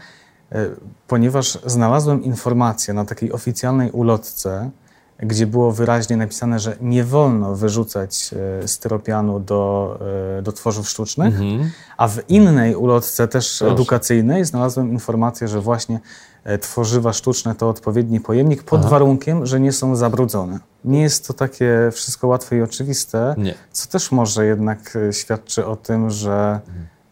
e, 0.52 0.66
ponieważ 1.08 1.58
znalazłem 1.66 2.24
informację 2.24 2.94
na 2.94 3.04
takiej 3.04 3.32
oficjalnej 3.32 3.90
ulotce, 3.90 4.70
gdzie 5.22 5.46
było 5.46 5.72
wyraźnie 5.72 6.16
napisane, 6.16 6.58
że 6.58 6.76
nie 6.80 7.04
wolno 7.04 7.54
wyrzucać 7.54 8.30
e, 8.62 8.68
styropianu 8.68 9.40
do, 9.40 9.98
e, 10.38 10.42
do 10.42 10.52
tworzyw 10.52 10.88
sztucznych, 10.88 11.34
mhm. 11.34 11.70
a 11.96 12.08
w 12.08 12.30
innej 12.30 12.76
ulotce, 12.76 13.28
też 13.28 13.58
Proszę. 13.58 13.74
edukacyjnej, 13.74 14.44
znalazłem 14.44 14.92
informację, 14.92 15.48
że 15.48 15.60
właśnie 15.60 16.00
e, 16.44 16.58
tworzywa 16.58 17.12
sztuczne 17.12 17.54
to 17.54 17.68
odpowiedni 17.68 18.20
pojemnik 18.20 18.62
pod 18.62 18.80
Aha. 18.80 18.88
warunkiem, 18.88 19.46
że 19.46 19.60
nie 19.60 19.72
są 19.72 19.96
zabrudzone. 19.96 20.58
Nie 20.84 21.02
jest 21.02 21.26
to 21.26 21.32
takie 21.32 21.90
wszystko 21.92 22.26
łatwe 22.28 22.56
i 22.56 22.62
oczywiste, 22.62 23.34
nie. 23.38 23.54
co 23.72 23.88
też 23.88 24.12
może 24.12 24.46
jednak 24.46 24.98
świadczy 25.12 25.66
o 25.66 25.76
tym, 25.76 26.10
że, 26.10 26.60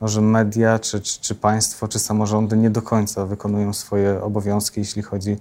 no, 0.00 0.08
że 0.08 0.20
media, 0.20 0.78
czy, 0.78 1.00
czy, 1.00 1.20
czy 1.20 1.34
państwo, 1.34 1.88
czy 1.88 1.98
samorządy 1.98 2.56
nie 2.56 2.70
do 2.70 2.82
końca 2.82 3.26
wykonują 3.26 3.72
swoje 3.72 4.22
obowiązki, 4.22 4.80
jeśli 4.80 5.02
chodzi 5.02 5.36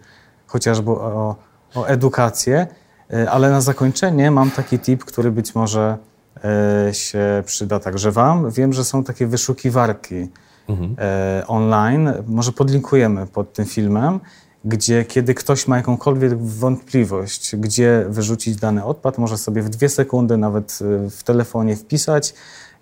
chociażby 0.48 0.92
o 0.92 1.36
o 1.76 1.86
edukację, 1.86 2.68
e, 3.14 3.32
ale 3.32 3.50
na 3.50 3.62
zakończenie 3.62 4.32
mam 4.32 4.52
taki 4.52 4.80
tip, 4.80 5.06
który 5.06 5.32
być 5.32 5.56
może 5.56 5.98
e, 6.44 6.94
się 6.94 7.44
przyda 7.46 7.80
także 7.80 8.12
Wam. 8.12 8.52
Wiem, 8.52 8.74
że 8.74 8.84
są 8.84 9.04
takie 9.04 9.28
wyszukiwarki 9.28 10.28
mhm. 10.70 10.96
E, 11.00 11.44
online, 11.48 12.14
może 12.28 12.52
podlinkujemy 12.52 13.28
pod 13.28 13.54
tym 13.54 13.66
filmem, 13.66 14.20
gdzie 14.66 15.06
kiedy 15.06 15.34
ktoś 15.34 15.68
ma 15.68 15.78
jakąkolwiek 15.78 16.38
wątpliwość, 16.38 17.56
gdzie 17.56 18.06
wyrzucić 18.10 18.56
dany 18.56 18.86
odpad, 18.86 19.18
może 19.18 19.38
sobie 19.38 19.62
w 19.62 19.70
dwie 19.70 19.90
sekundy 19.90 20.38
nawet 20.38 20.80
w 21.10 21.24
telefonie 21.24 21.76
wpisać 21.76 22.34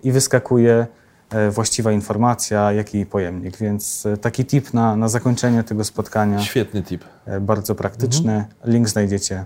i 0.04 0.12
wyskakuje 0.12 0.86
właściwa 1.50 1.92
informacja, 1.92 2.72
jaki 2.72 3.06
pojemnik. 3.06 3.56
Więc 3.56 4.06
e, 4.06 4.16
taki 4.16 4.44
tip 4.44 4.74
na, 4.74 4.96
na 4.96 5.08
zakończenie 5.08 5.62
tego 5.62 5.84
spotkania. 5.84 6.42
Świetny 6.42 6.82
tip. 6.82 7.04
E, 7.26 7.40
bardzo 7.40 7.74
praktyczny. 7.74 8.32
Mhm. 8.32 8.72
Link 8.72 8.88
znajdziecie 8.88 9.44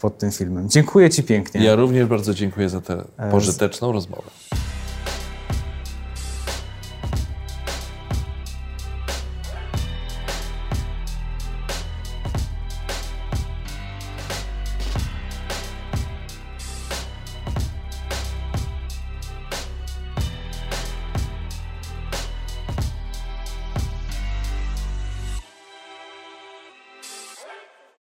pod 0.00 0.18
tym 0.18 0.32
filmem. 0.32 0.68
Dziękuję 0.68 1.10
Ci 1.10 1.22
pięknie. 1.22 1.64
Ja 1.64 1.74
również 1.74 2.06
bardzo 2.06 2.34
dziękuję 2.34 2.68
za 2.68 2.80
tę 2.80 3.04
pożyteczną 3.30 3.92
rozmowę. 3.92 4.30